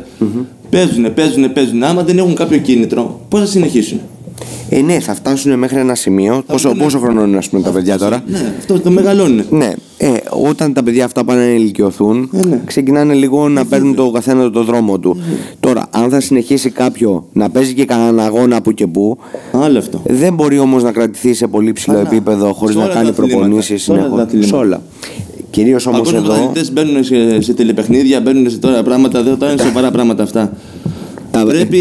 Παίζουν, 0.69 1.13
παίζουν, 1.13 1.53
παίζουν. 1.53 1.83
Άμα 1.83 2.03
δεν 2.03 2.17
έχουν 2.17 2.35
κάποιο 2.35 2.57
κίνητρο, 2.57 3.19
πώς 3.29 3.39
θα 3.39 3.45
συνεχίσουν; 3.45 3.99
Ε, 4.69 4.81
ναι, 4.81 4.99
θα 4.99 5.13
φτάσουν 5.15 5.57
μέχρι 5.59 5.79
ένα 5.79 5.95
σημείο. 5.95 6.43
Πόσο, 6.47 6.67
πούνε- 6.69 6.83
πόσο 6.83 6.99
χρονών 6.99 7.27
είναι, 7.27 7.37
ας 7.37 7.49
πούμε, 7.49 7.61
τα 7.61 7.69
παιδιά 7.69 7.97
τώρα; 7.97 8.23
Ναι, 8.27 8.53
αυτό 8.57 8.79
το 8.79 8.91
μεγαλώνουν. 8.91 9.45
Ναι, 9.49 9.73
ε, 9.97 10.07
όταν 10.49 10.73
τα 10.73 10.83
παιδιά 10.83 11.05
αυτά 11.05 11.23
πάνε 11.23 11.45
να 11.45 11.51
ηλικιωθούν, 11.51 12.29
Ε, 12.33 12.47
ναι. 12.47 12.61
ξεκινάνε 12.65 13.13
λίγο 13.13 13.49
να 13.49 13.65
παίρνουν 13.65 13.95
το 13.95 14.11
καθένα 14.11 14.49
το 14.49 14.63
δρόμο 14.63 14.99
του. 14.99 15.17
Τώρα, 15.59 15.87
αν 15.91 16.09
θα 16.09 16.19
συνεχίσει 16.19 16.69
κάποιο 16.69 17.25
να 17.33 17.49
παίζει 17.49 17.73
και 17.73 17.85
κανέναν 17.85 18.19
αγώνα 18.19 18.61
που 18.61 18.71
και 18.71 18.87
που, 18.87 19.17
Άλλο 19.51 19.77
αυτό. 19.77 20.01
δεν 20.05 20.33
μπορεί 20.33 20.59
όμως 20.59 20.83
να 20.83 20.91
κρατηθεί 20.91 21.33
σε 21.33 21.47
πολύ 21.47 21.71
ψηλό 21.71 21.95
Καλά. 21.95 22.07
επίπεδο 22.07 22.53
χωρίς 22.53 22.73
Σε 22.75 22.79
να 22.79 22.85
όλα 22.85 22.93
κάνει 22.93 23.05
τα 23.05 23.11
αθλήματα. 23.11 23.37
προπονήσεις 23.37 23.83
Σε 23.83 23.91
όλα 23.91 23.99
τα 23.99 24.05
συνεχώς. 24.07 24.25
αθλήματα. 24.25 24.47
Σε 24.47 24.55
όλα. 24.55 24.81
Κυρίως 25.49 25.85
όμως 25.85 26.13
Ακόμα 26.13 26.17
εδώ. 26.17 26.33
οι 26.43 26.47
αθλητέ 26.47 26.71
μπαίνουν 26.71 27.03
σε, 27.03 27.41
σε 27.41 27.53
τηλεπαιχνίδια, 27.53 28.21
μπαίνουν 28.21 28.49
σε 28.49 28.57
τώρα 28.57 28.83
πράγματα, 28.83 29.23
δεν 29.23 29.37
τώρα 29.37 29.51
είναι 29.51 29.61
σοβαρά 29.61 29.91
πράγματα 29.91 30.23
αυτά. 30.23 30.51
Τα- 31.31 31.45
Πρέπει 31.45 31.77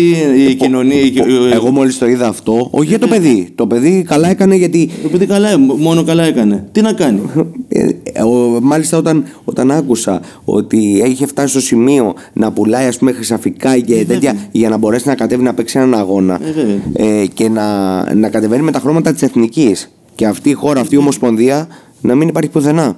η 0.49 0.55
κοινωνία. 0.55 1.01
η- 1.01 1.13
Εγώ 1.53 1.71
μόλις 1.71 1.99
το 1.99 2.07
είδα 2.07 2.29
αυτό, 2.29 2.69
όχι 2.71 2.89
για 2.89 2.99
το 2.99 3.07
Ναι. 3.07 3.13
παιδί. 3.13 3.49
Το 3.55 3.67
παιδί 3.67 4.03
καλά 4.09 4.29
έκανε 4.29 4.55
γιατί. 4.55 4.91
Το 5.03 5.09
παιδί 5.09 5.27
καλά, 5.27 5.49
ε, 5.49 5.57
μόνο 5.79 6.05
καλά 6.05 6.23
έκανε. 6.25 6.65
Τι 6.73 6.81
να 6.81 6.93
κάνει; 6.93 7.21
ε, 7.69 7.87
ε, 8.03 8.23
ο- 8.23 8.59
μάλιστα 8.63 8.99
όταν, 8.99 9.25
όταν 9.45 9.71
άκουσα 9.71 10.21
ότι 10.45 11.03
είχε 11.09 11.27
φτάσει 11.27 11.49
στο 11.49 11.61
σημείο 11.61 12.15
να 12.33 12.53
πουλάει 12.53 12.87
ας 12.87 12.99
πούμε 12.99 13.13
χρυσαφικά 13.13 13.79
και 13.79 14.05
τέτοια 14.09 14.35
για 14.53 14.69
να 14.69 14.77
μπορέσει 14.77 15.09
να 15.09 15.15
κατέβει 15.15 15.43
να 15.43 15.55
παίξει 15.55 15.79
έναν 15.79 15.95
αγώνα 16.01 16.41
Ε, 16.45 16.53
βέβαια. 16.53 17.21
ε, 17.23 17.27
και 17.27 17.49
να, 17.49 17.65
να 18.15 18.29
κατεβαίνει 18.29 18.63
με 18.63 18.71
τα 18.71 18.79
χρώματα 18.79 19.13
της 19.13 19.23
εθνικής 19.23 19.91
και 20.15 20.27
αυτή 20.27 20.51
η 20.51 20.53
χώρα, 20.53 20.81
αυτή 20.81 20.95
η 20.95 20.99
ομοσπονδία 20.99 21.67
να 22.01 22.15
μην 22.15 22.29
υπάρχει 22.29 22.51
πουθενά. 22.51 22.97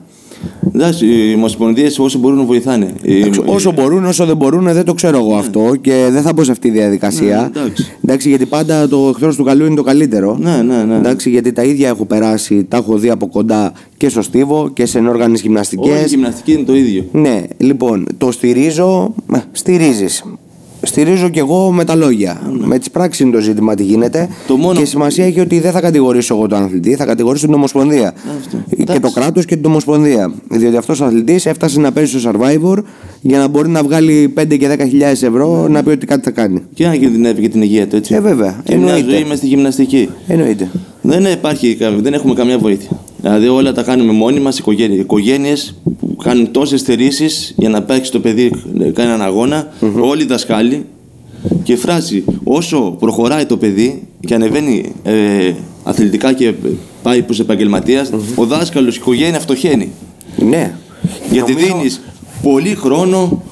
Εντάξει, 0.75 1.07
οι 1.07 1.35
ομοσπονδίε 1.35 1.89
όσο 1.99 2.19
μπορούν 2.19 2.47
βοηθάνε. 2.47 2.93
Οι- 3.03 3.17
Εντάξει, 3.21 3.41
Όσο 3.45 3.73
μπορούν, 3.73 4.05
όσο 4.05 4.25
δεν 4.27 4.37
μπορούν, 4.37 4.65
δεν 4.73 4.85
το 4.85 4.95
ξέρω 4.95 5.17
εγώ 5.19 5.37
αυτό 5.37 5.75
και 5.81 6.09
δεν 6.11 6.23
θα 6.23 6.33
μπω 6.33 6.45
σε 6.45 6.51
αυτή 6.51 6.71
τη 6.71 6.79
διαδικασία. 6.79 7.51
Ναι, 7.55 7.61
εντάξει. 7.61 7.97
εντάξει, 8.05 8.29
γιατί 8.29 8.47
πάντα 8.47 8.89
το 8.89 9.09
εχθρός 9.09 9.37
του 9.37 9.45
καλού 9.45 9.67
είναι 9.67 9.75
το 9.75 9.83
καλύτερο. 9.83 10.37
Ναι, 10.41 10.63
ναι, 10.63 10.85
ναι. 10.85 10.95
Εντάξει, 10.97 11.31
γιατί 11.31 11.53
τα 11.53 11.63
ίδια 11.63 11.89
έχω 11.89 12.05
περάσει, 12.05 12.65
τα 12.65 12.77
έχω 12.77 12.99
δει 12.99 13.11
από 13.11 13.27
κοντά 13.29 13.73
και 13.97 14.09
στο 14.09 14.23
στίβο 14.23 14.71
και 14.73 14.87
σε 14.87 14.99
ενόργανες 14.99 15.27
Όλη 15.29 15.39
η 15.39 15.43
γυμναστικέ. 15.43 16.05
γυμναστική 16.07 16.53
είναι 16.53 16.63
το 16.65 16.77
ίδιο. 16.77 17.05
Ναι, 17.13 17.43
λοιπόν, 17.57 18.07
το 18.19 18.31
στηρίζω. 18.33 19.15
Στηρίζεις. 19.53 20.25
Στηρίζω 20.87 21.29
κι 21.29 21.39
εγώ 21.39 21.71
με 21.73 21.85
τα 21.85 21.95
λόγια. 21.95 22.41
Με 22.59 22.79
τις 22.79 22.91
πράξεις 22.91 23.21
είναι 23.21 23.33
το 23.33 23.41
ζήτημα 23.41 23.75
τι 23.75 23.83
γίνεται. 23.83 24.19
Ναι. 24.21 24.29
Το 24.47 24.57
μόνο- 24.57 24.79
Και 24.79 24.85
σημασία 24.85 25.25
έχει 25.25 25.41
ότι 25.41 25.61
δεν 25.61 25.73
θα 25.73 25.81
κατηγορήσω 25.81 26.35
εγώ 26.35 26.47
τον 26.47 26.63
αθλητή, 26.63 26.95
θα 26.95 27.05
κατηγορήσω 27.05 27.45
την 27.47 27.55
Ομοσπονδία. 27.55 28.15
Αυτό. 28.39 28.57
Και 28.77 28.85
το 28.85 28.93
Εντάξει. 28.93 29.15
κράτος 29.21 29.45
και 29.45 29.57
την 29.57 29.65
Ομοσπονδία. 29.65 30.33
Διότι 30.49 30.77
αυτός 30.77 31.01
ο 31.01 31.05
αθλητής 31.05 31.47
έφτασε 31.47 31.81
να 31.81 31.93
παίζει 31.93 32.19
στο 32.19 32.31
survivor 32.31 32.77
για 33.21 33.39
να 33.39 33.49
μπορεί 33.49 33.69
να 33.69 33.83
βγάλει 33.83 34.29
5 34.29 34.57
και 34.57 34.69
10 34.69 34.85
χιλιάδες 34.89 35.23
ευρώ 35.23 35.69
να 35.69 35.83
πει 35.83 35.91
ότι 35.91 36.07
κάτι 36.07 36.23
θα 36.25 36.31
κάνει. 36.31 36.63
Και 36.75 36.87
να 36.87 36.97
κινδυνεύει 36.97 37.41
και 37.41 37.49
την 37.49 37.63
υγεία 37.63 37.87
του, 37.87 37.97
έτσι. 37.97 38.15
Ε, 38.15 38.21
βέβαια. 38.21 38.61
Και 38.65 38.77
μια 38.77 38.87
Εννοείται. 38.87 39.11
ζωή 39.11 39.25
μες 39.25 39.39
στη 39.39 39.47
γυμναστική. 39.47 40.09
Εννοείται. 40.27 40.69
Δεν, 41.03 41.25
υπάρχει, 41.25 41.75
κα- 41.75 41.91
δεν 41.91 42.15
έχουμε 42.15 42.35
καμιά 42.35 42.59
βοήθεια. 42.59 42.91
Δηλαδή 43.27 43.49
όλα 43.49 43.73
τα 43.73 43.83
κάνουμε 43.83 44.13
μόνοι 44.13 44.41
μας, 44.41 44.59
οικογένειες. 44.59 45.01
Οικογένειες 45.01 45.75
που 46.01 46.17
κάνουν 46.17 46.51
τόσες 46.51 46.81
στερήσει 46.81 47.55
για 47.57 47.69
να 47.69 47.83
παίξει 47.83 48.11
το 48.13 48.21
παιδί, 48.21 48.53
ε, 48.81 48.91
κάνει 48.91 49.09
έναν 49.09 49.23
αγώνα, 49.23 49.69
όλοι 50.01 50.23
οι 50.23 50.27
δασκάλοι. 50.27 50.85
Και 51.63 51.77
φράση, 51.77 52.25
όσο 52.45 52.97
προχωράει 52.99 53.47
το 53.47 53.57
παιδί 53.57 54.03
και 54.21 54.35
ανεβαίνει 54.35 54.93
ε, 55.03 55.53
αθλητικά 55.83 56.33
και 56.33 56.53
πάει 57.03 57.23
προς 57.23 57.41
επαγγελματίας, 57.41 58.11
ο 58.35 58.45
δάσκαλος, 58.45 58.95
η 58.97 58.99
οικογένεια 59.01 59.41
φτωχαίνει. 59.41 59.91
Ναι. 60.37 60.75
Γιατί 61.31 61.53
Νομίζω- 61.53 61.75
δίνεις 61.77 62.01
πολύ 62.43 62.75
χρόνο, 62.75 63.43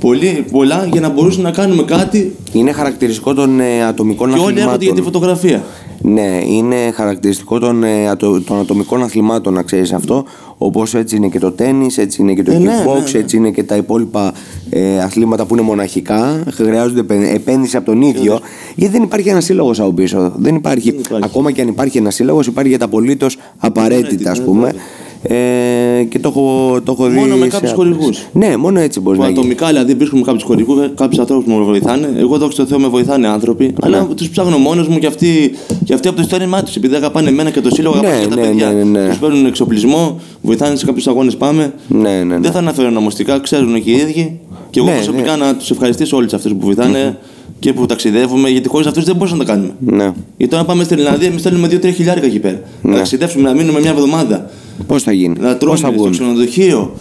πολύ, 0.00 0.44
πολλά 0.50 0.88
για 0.92 1.00
να 1.00 1.08
μπορούσαμε 1.08 1.42
να 1.42 1.50
κάνουμε 1.50 1.82
κάτι 1.82 2.36
Είναι 2.52 2.72
χαρακτηριστικό 2.72 3.34
των 3.34 3.60
ε, 3.60 3.84
ατομικών 3.84 4.28
και 4.28 4.34
όλοι 4.34 4.40
έρχονται 4.42 4.60
αθλημάτων. 4.60 4.82
για 4.86 4.94
τη 4.94 5.02
φωτογραφία. 5.02 5.64
Ναι, 6.02 6.40
είναι 6.46 6.90
χαρακτηριστικό 6.94 7.58
των, 7.58 7.82
ε, 7.84 8.08
ατο- 8.08 8.40
των 8.40 8.58
ατομικών 8.58 9.02
αθλημάτων, 9.02 9.52
να 9.54 9.62
ξέρεις 9.62 9.92
αυτό. 9.92 10.24
Όπως 10.58 10.94
έτσι 10.94 11.16
είναι 11.16 11.28
και 11.28 11.38
το 11.38 11.52
τέννη, 11.52 11.86
έτσι 11.96 12.22
είναι 12.22 12.34
και 12.34 12.42
το 12.42 12.52
Ε, 12.52 12.58
ναι, 12.58 12.70
kickbox, 12.70 12.94
ναι, 13.04 13.10
ναι. 13.12 13.18
έτσι 13.18 13.36
είναι 13.36 13.50
και 13.50 13.62
τα 13.62 13.76
υπόλοιπα 13.76 14.32
ε, 14.70 15.00
αθλήματα 15.02 15.46
που 15.46 15.54
είναι 15.54 15.62
μοναχικά. 15.64 16.42
Χρειάζονται 16.50 17.00
επέ- 17.00 17.34
επένδυση 17.34 17.76
από 17.76 17.86
τον 17.86 18.02
ίδιο. 18.02 18.40
Γιατί 18.76 18.92
δεν 18.92 19.02
υπάρχει 19.02 19.28
ένας 19.28 19.44
σύλλογος 19.44 19.80
από 19.80 19.92
πίσω. 19.92 20.32
Δεν 20.36 20.54
υπάρχει. 20.54 20.88
υπάρχει. 20.88 21.24
Ακόμα 21.24 21.50
και 21.50 21.60
αν 21.60 21.68
υπάρχει 21.68 21.98
ένας 21.98 22.14
σύλλογος, 22.14 22.46
υπάρχει 22.46 22.68
για 22.68 22.78
τα 22.78 22.84
απολύτως 22.84 23.38
απαραίτητα, 23.58 24.30
ας 24.30 24.38
ναι, 24.38 24.44
πούμε. 24.44 24.74
Ε, 25.22 26.02
και 26.08 26.18
το 26.18 26.28
έχω, 26.28 26.78
το 26.84 26.92
έχω 26.92 27.06
δει. 27.08 27.18
Μόνο 27.18 27.36
με 27.36 27.44
σε 27.44 27.50
κάποιους 27.50 27.72
άπειρες. 27.72 27.94
χορηγούς. 27.96 28.26
Ναι, 28.32 28.56
μόνο 28.56 28.80
έτσι 28.80 29.00
μπορεί 29.00 29.16
Που 29.16 29.22
να 29.22 29.28
γίνει. 29.28 29.38
ατομικά 29.38 29.66
δηλαδή 29.66 29.94
βρίσκουμε 29.94 30.22
κάποιους 30.22 30.42
χωρικού, 30.42 30.74
κάποιους 30.94 31.18
ανθρώπους 31.18 31.44
που 31.44 31.50
με 31.58 31.64
βοηθάνε. 31.64 32.12
Εγώ 32.16 32.38
δόξα 32.38 32.62
τω 32.62 32.68
Θεώ 32.68 32.78
με 32.78 32.88
βοηθάνε 32.88 33.28
άνθρωποι, 33.28 33.64
Ναι. 33.64 33.72
αλλά 33.80 34.06
τους 34.16 34.28
ψάχνω 34.28 34.58
μόνος 34.58 34.88
μου 34.88 34.98
και 34.98 35.06
αυτοί, 35.06 35.54
και 35.84 35.94
αυτοί 35.94 36.08
από 36.08 36.16
το 36.16 36.22
ιστορήμά 36.22 36.62
τους. 36.62 36.76
Επειδή 36.76 36.94
αγαπάνε 36.94 37.28
εμένα 37.28 37.50
και 37.50 37.60
το 37.60 37.70
σύλλογο, 37.74 38.00
Ναι, 38.00 38.06
αγαπάνε 38.06 38.24
και 38.26 38.34
τα 38.34 38.40
ναι, 38.40 38.46
παιδιά. 38.46 38.70
ναι, 38.72 38.82
ναι, 38.82 39.00
ναι. 39.00 39.08
Τους 39.08 39.18
παίρνουν 39.18 39.46
εξοπλισμό, 39.46 40.20
βοηθάνε 40.42 40.76
σε 40.76 40.84
κάποιους 40.86 41.06
αγώνες 41.06 41.36
πάμε. 41.36 41.72
Ναι, 41.88 41.98
ναι, 42.10 42.24
ναι. 42.24 42.38
Δεν 42.38 42.52
θα 42.52 42.58
αναφέρω 42.58 42.90
νομοστικά, 42.90 43.38
ξέρουν 43.40 43.82
και 43.82 43.90
οι 43.90 43.94
ίδιοι. 43.96 44.38
Και 44.70 44.78
εγώ 44.80 44.88
Ναι, 44.88 44.94
προσωπικά 44.94 45.36
να 45.36 45.56
τους 45.56 45.70
ευχαριστήσω 45.70 46.16
όλους 46.16 46.32
αυτούς 46.32 46.52
που 46.52 46.58
βοηθάνε 46.60 47.18
και 47.60 47.72
που 47.72 47.86
ταξιδεύουμε, 47.86 48.48
γιατί 48.48 48.68
χωρίς 48.68 48.86
αυτούς 48.86 49.04
δεν 49.04 49.16
μπορούσαμε 49.16 49.42
να 49.42 49.48
τα 49.48 49.52
κάνουμε. 49.54 49.72
Ναι. 49.80 50.12
Γιατί 50.36 50.52
τώρα 50.52 50.64
πάμε 50.64 50.84
στην 50.84 50.98
Ιρλανδία, 50.98 51.28
εμείς 51.28 51.42
θέλουμε 51.42 51.68
2-3 51.68 51.92
χιλιάρικα 51.94 52.26
εκεί 52.26 52.38
πέρα. 52.38 52.60
Ναι. 52.82 52.90
Να 52.90 52.96
ταξιδεύσουμε, 52.96 53.48
να 53.48 53.54
μείνουμε 53.54 53.80
μια 53.80 53.90
εβδομάδα. 53.90 54.50
Πώς 54.86 55.02
θα 55.02 55.12
γίνει, 55.12 55.34
Να 55.40 55.48
πώς 55.48 55.58
τρώμε 55.58 55.76
θα 55.78 55.86
στο 55.86 55.92
βγουν. 55.96 56.10
ξενοδοχείο, 56.10 56.94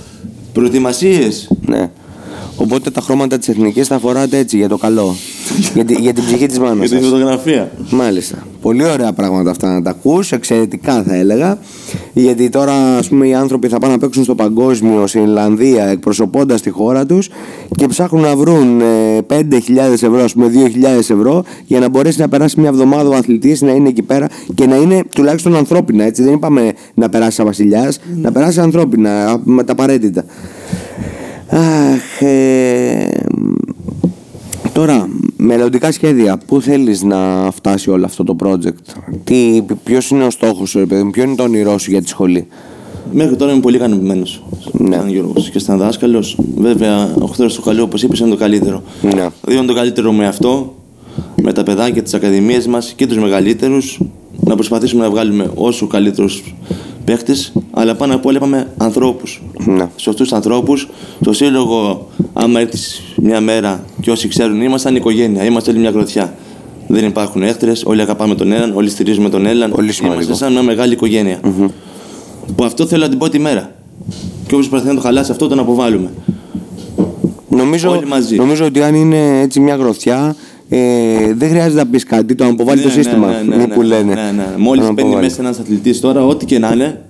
προετοιμασίες. 0.54 1.50
Ναι. 1.66 1.90
Οπότε 2.62 2.90
τα 2.90 3.02
χρώματα 3.02 3.38
της 3.38 3.48
εθνικής 3.48 3.88
θα 3.88 4.00
φοράτε 4.00 4.38
έτσι 4.38 4.58
για 4.58 4.68
το 4.70 4.78
καλό. 4.78 5.16
για, 5.76 5.86
τη- 5.86 5.94
για 6.02 6.14
την 6.14 6.24
ψυχή 6.26 6.46
της 6.46 6.60
μάνας 6.60 6.90
Για 6.90 7.00
την 7.00 7.08
φωτογραφία. 7.08 7.72
Μάλιστα. 7.90 8.38
Πολύ 8.62 8.84
ωραία 8.86 9.14
πράγματα 9.14 9.50
αυτά 9.50 9.74
να 9.74 9.82
τα 9.82 9.90
ακούς, 9.90 10.32
εξαιρετικά 10.32 11.04
θα 11.04 11.16
έλεγα. 11.16 11.58
Γιατί 12.14 12.50
τώρα 12.50 12.98
ας 12.98 13.08
πούμε 13.08 13.28
οι 13.28 13.34
άνθρωποι 13.34 13.68
θα 13.68 13.78
πάνε 13.80 13.94
να 13.94 14.00
παίξουν 14.00 14.24
στο 14.24 14.36
παγκόσμιο 14.36 15.08
στην 15.08 15.22
Ιρλανδία 15.22 15.86
εκπροσωπώντας 15.86 16.62
τη 16.62 16.70
χώρα 16.70 17.06
τους 17.06 17.30
και 17.76 17.88
ψάχνουν 17.88 18.22
να 18.22 18.36
βρουν 18.36 18.82
ε, 18.82 18.86
5.000 19.30 19.42
ευρώ, 19.92 20.24
ας 20.24 20.34
πούμε 20.34 20.52
2.000 20.54 20.84
ευρώ 20.98 21.44
για 21.66 21.80
να 21.80 21.90
μπορέσει 21.90 22.20
να 22.20 22.28
περάσει 22.30 22.60
μια 22.60 22.70
εβδομάδα 22.70 23.10
ο 23.10 23.14
αθλητής 23.14 23.62
να 23.62 23.72
είναι 23.72 23.90
εκεί 23.90 24.02
πέρα 24.02 24.28
και 24.56 24.66
να 24.66 24.76
είναι 24.76 25.04
τουλάχιστον 25.16 25.56
ανθρώπινα 25.56 26.04
έτσι. 26.04 26.24
Δεν 26.24 26.34
είπαμε 26.34 26.72
να 26.94 27.10
περάσει 27.10 27.32
σαν 27.32 27.46
βασιλιάς, 27.46 28.00
να 28.22 28.32
περάσει 28.32 28.60
ανθρώπινα 28.60 29.42
με 29.44 29.64
τα 29.64 29.72
απαραίτητα. 29.72 30.26
Αχ, 31.52 32.22
ε, 32.22 33.08
Τώρα, 34.74 35.10
μελλοντικά 35.38 35.92
σχέδια, 35.92 36.38
πού 36.48 36.62
θέλεις 36.62 37.04
να 37.04 37.52
φτάσει 37.52 37.90
όλο 37.90 38.06
αυτό 38.06 38.24
το 38.24 38.36
project, 38.44 39.04
τι, 39.24 39.62
ποιος 39.84 40.10
είναι 40.10 40.24
ο 40.24 40.30
στόχος 40.30 40.70
σου, 40.70 40.80
ρε 40.80 40.86
παιδί 40.86 41.04
μου, 41.04 41.10
ποιο 41.10 41.24
είναι 41.24 41.36
το 41.36 41.44
όνειρό 41.44 41.78
σου 41.78 41.92
για 41.92 42.02
τη 42.02 42.10
σχολή; 42.10 42.48
Μέχρι 43.12 43.36
τώρα 43.36 43.52
είμαι 43.52 43.62
πολύ 43.62 43.76
ικανοποιημένος. 43.76 44.44
Ναι. 44.72 44.96
Σαν 44.96 45.10
Γιώργος 45.10 45.50
και 45.50 45.60
σαν 45.60 45.78
δάσκαλος. 45.78 46.38
Βέβαια, 46.58 47.14
ο 47.20 47.26
χθρό 47.26 47.48
του 47.48 47.62
καλού, 47.62 47.84
όπως 47.84 48.04
είπες, 48.04 48.20
είναι 48.20 48.30
το 48.30 48.38
καλύτερο. 48.38 48.84
Ναι. 49.02 49.28
Δίνω 49.42 49.66
το 49.66 49.74
καλύτερο 49.74 50.12
με 50.12 50.28
αυτό, 50.28 50.76
με 51.42 51.54
τα 51.54 51.64
παιδάκια 51.64 52.04
τη 52.04 52.12
ακαδημία 52.14 52.62
μας 52.70 52.94
και 52.96 53.08
τους 53.08 53.18
μεγαλύτερους, 53.18 54.00
να 54.40 54.56
προσπαθήσουμε 54.56 55.04
να 55.04 55.10
βγάλουμε 55.10 55.52
όσο 55.56 55.88
καλύτερου 55.88 56.28
παίχτες, 57.06 57.54
αλλά 57.72 57.96
πάνω 57.96 58.16
απ' 58.16 58.26
όλα 58.26 58.38
είπαμε 58.38 58.68
ανθρώπους. 58.78 59.42
Ναι. 59.66 59.90
Σωστούς 59.96 60.34
ανθρώπους. 60.34 60.90
Στο 61.22 61.34
σύλλογο, 61.34 62.08
άμα 62.34 62.60
έρθει 62.60 62.78
μια 63.16 63.42
μέρα 63.42 63.84
και 64.02 64.12
όσοι 64.12 64.28
ξέρουν, 64.28 64.62
ήμασταν 64.62 64.96
οικογένεια, 64.96 65.44
είμαστε 65.46 65.72
όλοι 65.72 65.80
μια 65.80 65.90
γροθιά. 65.90 66.34
Δεν 66.88 67.06
υπάρχουν 67.06 67.44
έχτρες, 67.44 67.84
όλοι 67.86 68.02
αγαπάμε 68.02 68.36
τον 68.36 68.52
έναν, 68.52 68.72
όλοι 68.76 68.90
στηρίζουμε 68.90 69.30
τον 69.30 69.46
έναν. 69.46 69.72
Πολύ 69.72 69.92
σημαντικό. 69.92 70.22
Είμαστε 70.22 70.44
σαν 70.46 70.54
μια 70.54 70.62
μεγάλη 70.64 70.94
οικογένεια. 70.94 71.40
Που 72.56 72.64
αυτό 72.64 72.86
θέλω 72.86 73.04
να 73.04 73.10
την 73.10 73.18
πω 73.18 73.30
τη 73.30 73.40
μέρα. 73.40 73.72
Και 74.48 74.56
όποιο 74.56 74.70
προσπαθεί 74.70 74.88
να 74.88 74.94
το 74.96 75.02
χαλάσει 75.02 75.32
αυτό, 75.32 75.48
τον 75.48 75.60
αποβάλλουμε. 75.60 76.10
Νομίζω, 77.50 77.90
Όλοι 77.92 78.06
μαζί. 78.06 78.36
νομίζω 78.36 78.66
ότι 78.66 78.82
αν 78.82 78.96
είναι 78.96 79.40
έτσι 79.42 79.60
μια 79.60 79.76
γροθιά, 79.76 80.36
ε, 80.70 81.34
δεν 81.34 81.50
χρειάζεται 81.50 81.84
να 81.84 81.90
πεις 81.90 82.04
κάτι, 82.04 82.36
το 82.36 82.46
αποβάλει 82.46 82.82
το 82.82 82.90
σύστημα. 82.90 83.28
Ναι, 83.28 83.42
ναι, 83.42 83.56
ναι, 83.56 83.68
που 83.68 83.82
ναι, 83.82 83.88
λένε. 83.88 84.14
Ναι, 84.14 84.32
ναι. 84.36 84.48
Μόλις 84.58 84.86
Το 84.86 84.94
μπαίνει 84.94 85.08
αποβάλει. 85.08 85.26
μέσα 85.28 85.42
ένας 85.42 85.60
αθλητής 85.60 86.00
τώρα, 86.00 86.26
ό,τι 86.26 86.46
και 86.46 86.60
να 86.60 86.72
είναι. 86.74 87.02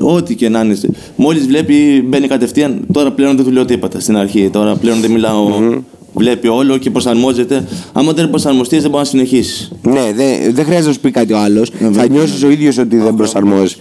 Ό,τι 0.00 0.34
και 0.34 0.48
να 0.48 0.60
είναι. 0.60 0.76
Μόλις 1.16 1.46
βλέπει, 1.46 2.04
μπαίνει 2.06 2.26
κατευθείαν. 2.26 2.86
Τώρα 2.92 3.12
πλέον 3.12 3.36
δεν 3.36 3.44
του 3.44 3.50
λέω 3.50 3.64
τίποτα 3.64 4.00
στην 4.00 4.16
αρχή. 4.16 4.50
Τώρα 4.52 4.76
πλέον 4.76 5.00
δεν 5.00 5.10
μιλάω. 5.10 5.48
Βλέπει 6.14 6.48
όλο 6.48 6.76
και 6.78 6.90
προσαρμόζεται. 6.90 7.64
Άμα 7.92 8.12
δεν 8.12 8.30
προσαρμοστείς, 8.30 8.82
δεν 8.82 8.90
μπορείς 8.90 9.12
να 9.12 9.18
συνεχίσεις. 9.18 9.72
Ναι, 9.82 10.12
δεν 10.14 10.54
δεν 10.54 10.64
χρειάζεται 10.64 10.86
να 10.86 10.92
σου 10.92 11.00
πει 11.00 11.10
κάτι 11.10 11.32
ο 11.32 11.38
άλλος. 11.38 11.70
θα 11.92 12.08
νιώσεις 12.08 12.42
ο 12.42 12.50
ίδιος 12.50 12.78
ότι 12.78 12.96
δεν 12.96 13.14
προσαρμόζει. 13.14 13.74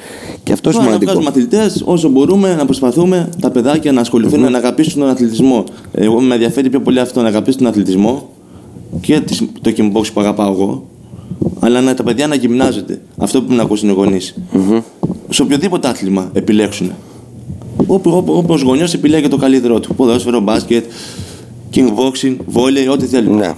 Και 0.44 0.52
αυτό 0.54 0.70
Τώρα 0.72 0.84
να 0.84 0.90
σημαντικό. 0.90 1.12
βγάζουμε 1.12 1.30
αθλητές 1.30 1.82
όσο 1.86 2.10
μπορούμε 2.10 2.56
να 2.56 2.66
προσπαθούμε 2.66 3.30
τα 3.42 3.50
παιδάκια 3.52 3.92
να 3.92 4.02
ασχοληθούν, 4.02 4.52
να 4.52 4.58
αγαπήσουν 4.58 5.00
τον 5.02 5.10
αθλητισμό. 5.10 5.64
Εγώ 5.92 6.22
με 6.22 6.34
ενδιαφέρει 6.34 6.70
πιο 6.70 6.82
πολύ 6.82 7.00
αυτό, 7.00 7.22
να 7.22 7.28
αγαπήσουν 7.28 7.60
τον 7.60 7.70
αθλητισμό 7.70 8.30
και 9.02 9.20
τις- 9.20 9.44
το 9.62 9.72
kickbox 9.78 10.06
που 10.14 10.20
αγαπάω 10.22 10.52
εγώ, 10.52 10.88
αλλά 11.60 11.82
να 11.82 11.94
τα 11.94 12.04
παιδιά 12.04 12.28
να 12.28 12.36
γυμνάζονται. 12.36 13.02
Αυτό 13.18 13.38
που 13.40 13.44
πρέπει 13.46 13.60
να 13.60 13.66
ακούσουν 13.66 13.90
οι 13.90 13.94
γονείς. 13.94 14.36
Σε 15.30 15.42
οποιοδήποτε 15.42 15.88
άθλημα 15.88 16.30
επιλέξουν. 16.34 16.92
Όπως 18.26 18.62
γονιός 18.62 18.94
επιλέγει 18.94 19.28
το 19.28 19.38
καλύτερό 19.38 19.80
του. 19.80 19.96
Ποδόσφαιρο, 19.96 20.40
μπάσκετ, 20.40 20.86
kickboxing, 21.76 22.36
βόλεϊ, 22.46 22.88
ό,τι 22.88 23.06
θέλει. 23.06 23.30
Ναι. 23.30 23.52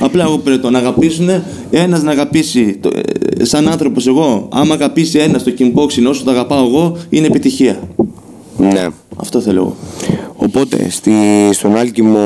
Απλά 0.00 0.24
εγώ 0.24 0.38
πρέπει 0.38 0.70
να 0.70 0.78
αγαπήσουν, 0.78 1.28
ένας 1.70 2.02
να 2.02 2.10
αγαπήσει, 2.10 2.76
το, 2.80 2.90
ε, 3.38 3.44
σαν 3.44 3.68
άνθρωπος 3.68 4.06
εγώ, 4.06 4.48
άμα 4.52 4.74
αγαπήσει 4.74 5.18
ένα 5.18 5.38
το 5.42 5.52
kickboxing 5.58 6.04
όσο 6.08 6.24
το 6.24 6.30
αγαπάω 6.30 6.66
εγώ, 6.66 6.96
είναι 7.08 7.26
επιτυχία. 7.26 7.80
ναι. 8.58 8.86
Αυτό 9.16 9.40
θέλω 9.40 9.58
εγώ. 9.60 9.76
Οπότε 10.36 10.86
στη, 10.90 11.12
στον 11.52 11.76
Άλκημο 11.76 12.18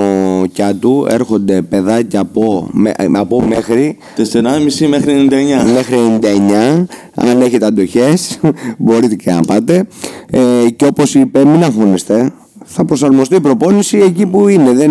Κιάτου 0.53 1.07
έρχονται 1.11 1.63
παιδάκια 1.63 2.21
από, 2.21 2.69
με- 2.73 2.95
από 3.13 3.43
μέχρι 3.43 3.97
4,5 4.17 4.87
μέχρι 4.89 5.29
99. 5.31 5.73
μέχρι 5.75 5.97
99 6.21 6.85
αν 7.15 7.41
έχετε 7.41 7.67
αντοχές 7.67 8.41
μπορείτε 8.79 9.15
και 9.15 9.31
να 9.31 9.41
πάτε 9.41 9.87
ε, 10.31 10.41
και 10.77 10.85
όπως 10.87 11.15
είπε 11.15 11.45
μην 11.45 11.63
αγχώνεστε 11.65 12.33
θα 12.77 12.85
προσαρμοστεί 12.85 13.35
η 13.35 13.41
προπόνηση 13.41 13.99
εκεί 13.99 14.27
που 14.27 14.49
είναι 14.49 14.73
δεν, 14.73 14.91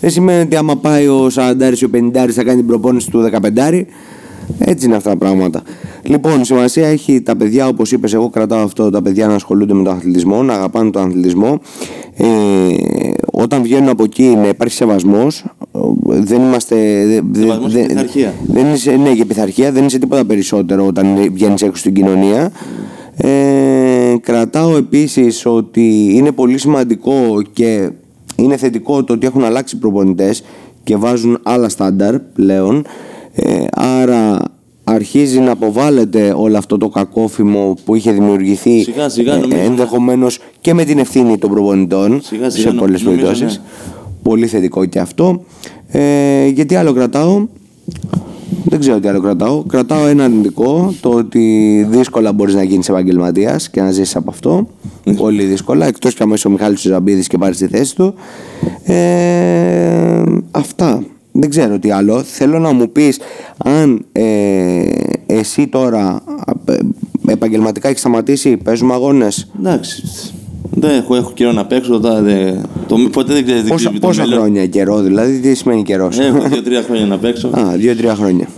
δεν 0.00 0.10
σημαίνει 0.10 0.40
ότι 0.42 0.56
άμα 0.56 0.76
πάει 0.76 1.06
ο 1.06 1.26
40 1.34 1.72
ή 1.80 1.84
ο 1.84 1.90
50 1.94 2.28
θα 2.30 2.42
κάνει 2.44 2.56
την 2.56 2.66
προπόνηση 2.66 3.10
του 3.10 3.30
15 3.56 3.82
έτσι 4.58 4.86
είναι 4.86 4.96
αυτά 4.96 5.10
τα 5.10 5.16
πράγματα. 5.16 5.62
Λοιπόν, 6.02 6.44
σημασία 6.44 6.86
έχει 6.88 7.20
τα 7.20 7.36
παιδιά, 7.36 7.68
όπως 7.68 7.92
είπες, 7.92 8.12
εγώ 8.14 8.28
κρατάω 8.28 8.62
αυτό, 8.62 8.90
τα 8.90 9.02
παιδιά 9.02 9.26
να 9.26 9.34
ασχολούνται 9.34 9.74
με 9.74 9.82
τον 9.82 9.92
αθλητισμό, 9.94 10.42
να 10.42 10.52
αγαπάνε 10.54 10.90
τον 10.90 11.02
αθλητισμό. 11.06 11.60
Ε, 12.16 12.26
όταν 13.32 13.62
βγαίνουν 13.62 13.88
από 13.88 14.04
εκεί 14.04 14.22
να 14.42 14.48
υπάρχει 14.48 14.74
σεβασμός. 14.74 15.44
Δεν 16.04 16.40
είμαστε. 16.42 16.76
δε- 17.06 17.20
δε- 17.30 17.40
Σεβασμός 17.40 17.72
και 17.72 17.78
δε- 17.80 17.86
πειθαρχία. 17.86 18.34
δεν 18.46 18.72
είσαι, 18.72 18.90
ναι, 18.90 19.14
και 19.14 19.24
πειθαρχία 19.24 19.72
δεν 19.72 19.84
είσαι 19.86 19.98
τίποτα 19.98 20.24
περισσότερο 20.24 20.86
όταν 20.86 21.06
βγαίνεις 21.32 21.62
έξω 21.62 21.76
στην 21.80 21.94
κοινωνία. 21.94 22.50
Ε, 23.22 24.16
κρατάω 24.20 24.76
επίσης 24.76 25.46
ότι 25.46 26.10
είναι 26.14 26.32
πολύ 26.32 26.58
σημαντικό 26.58 27.42
και 27.52 27.90
είναι 28.36 28.56
θετικό 28.56 29.04
το 29.04 29.12
ότι 29.12 29.26
έχουν 29.26 29.44
αλλάξει 29.44 29.76
οι 29.76 29.78
προπονητές 29.78 30.42
και 30.84 30.96
βάζουν 30.96 31.38
άλλα 31.42 31.68
στάνταρ 31.68 32.18
πλέον. 32.18 32.84
Ε, 33.34 33.64
άρα 33.70 34.38
αρχίζει 34.84 35.38
να 35.40 35.50
αποβάλλεται 35.50 36.32
όλο 36.36 36.58
αυτό 36.58 36.76
το 36.76 36.88
κακόφημο 36.88 37.76
που 37.84 37.94
είχε 37.94 38.12
δημιουργηθεί 38.12 38.82
Σιγά, 38.82 39.08
σιγά, 39.08 39.34
ε, 39.34 39.38
νομίζω, 39.38 39.60
ενδεχομένως 39.60 40.38
και 40.60 40.74
με 40.74 40.84
την 40.84 40.98
ευθύνη 40.98 41.38
των 41.38 41.50
προπονητών 41.50 42.20
Σιγά, 42.22 42.50
σιγά, 42.50 42.68
σε 42.68 42.74
νο- 42.74 42.80
πολλές 42.80 43.02
νομίζω, 43.02 43.22
περιπτώσεις. 43.26 43.56
ναι. 43.58 43.64
Πολύ 44.22 44.46
θετικό 44.46 44.84
και 44.84 44.98
αυτό. 44.98 45.44
Ε, 45.88 46.46
γιατί 46.46 46.74
άλλο 46.74 46.92
κρατάω; 46.92 47.46
Δεν 48.64 48.80
ξέρω 48.80 49.00
τι 49.00 49.08
άλλο 49.08 49.20
κρατάω. 49.20 49.62
Κρατάω 49.62 50.06
ένα 50.06 50.24
αρνητικό, 50.24 50.94
το 51.00 51.08
ότι 51.08 51.86
δύσκολα 51.90 52.32
μπορείς 52.32 52.54
να 52.54 52.62
γίνεις 52.62 52.88
επαγγελματίας 52.88 53.70
και 53.70 53.80
να 53.80 53.90
ζήσεις 53.90 54.16
από 54.16 54.30
αυτό. 54.30 54.68
Πολύ 55.16 55.44
δύσκολα. 55.44 55.86
Εκτός 55.86 56.14
κι 56.14 56.22
αν 56.22 56.30
είσαι 56.30 56.48
ο 56.48 56.50
Μιχάλης 56.50 56.80
Ζαμπίδη 56.80 57.26
και 57.26 57.38
πάρεις 57.38 57.56
τη 57.56 57.66
θέση 57.66 57.94
του. 57.94 58.14
Ε, 58.82 60.22
αυτά. 60.50 61.02
Δεν 61.32 61.50
ξέρω 61.50 61.78
τι 61.78 61.90
άλλο. 61.90 62.22
Θέλω 62.22 62.58
να 62.58 62.72
μου 62.72 62.92
πεις 62.92 63.20
αν 63.56 64.04
ε, 64.12 64.82
εσύ 65.26 65.68
τώρα 65.68 66.22
ε, 66.64 66.76
επαγγελματικά 67.26 67.88
έχεις 67.88 68.00
σταματήσει, 68.00 68.56
παίζουμε 68.56 68.94
αγώνες. 68.94 69.50
Εντάξει. 69.58 70.02
Δεν 70.70 70.90
έχω, 70.90 71.14
έχω 71.16 71.30
καιρό 71.34 71.52
να 71.52 71.64
παίξω. 71.66 72.00
Τώρα, 72.00 72.20
δεν- 72.22 72.60
το, 72.88 72.96
ποτέ 73.12 73.32
δεν 73.32 73.44
ξέρεις 73.44 73.62
τι 73.62 73.68
Πόσα, 73.68 73.84
κρύβει 73.84 74.00
το 74.00 74.06
πόσα 74.06 74.20
μέλλον. 74.22 74.38
χρόνια 74.38 74.66
καιρό, 74.66 75.00
δηλαδή 75.00 75.38
τι 75.38 75.54
σημαίνει 75.54 75.82
καιρό; 75.82 76.08
Έχω 76.20 76.48
δύο-τρία 76.48 76.82
χρόνια 76.82 77.06
να 77.06 77.18
παίξω. 77.18 77.48
Α, 77.48 77.76
δύο-τρία 77.76 78.14
χρόνια. 78.14 78.48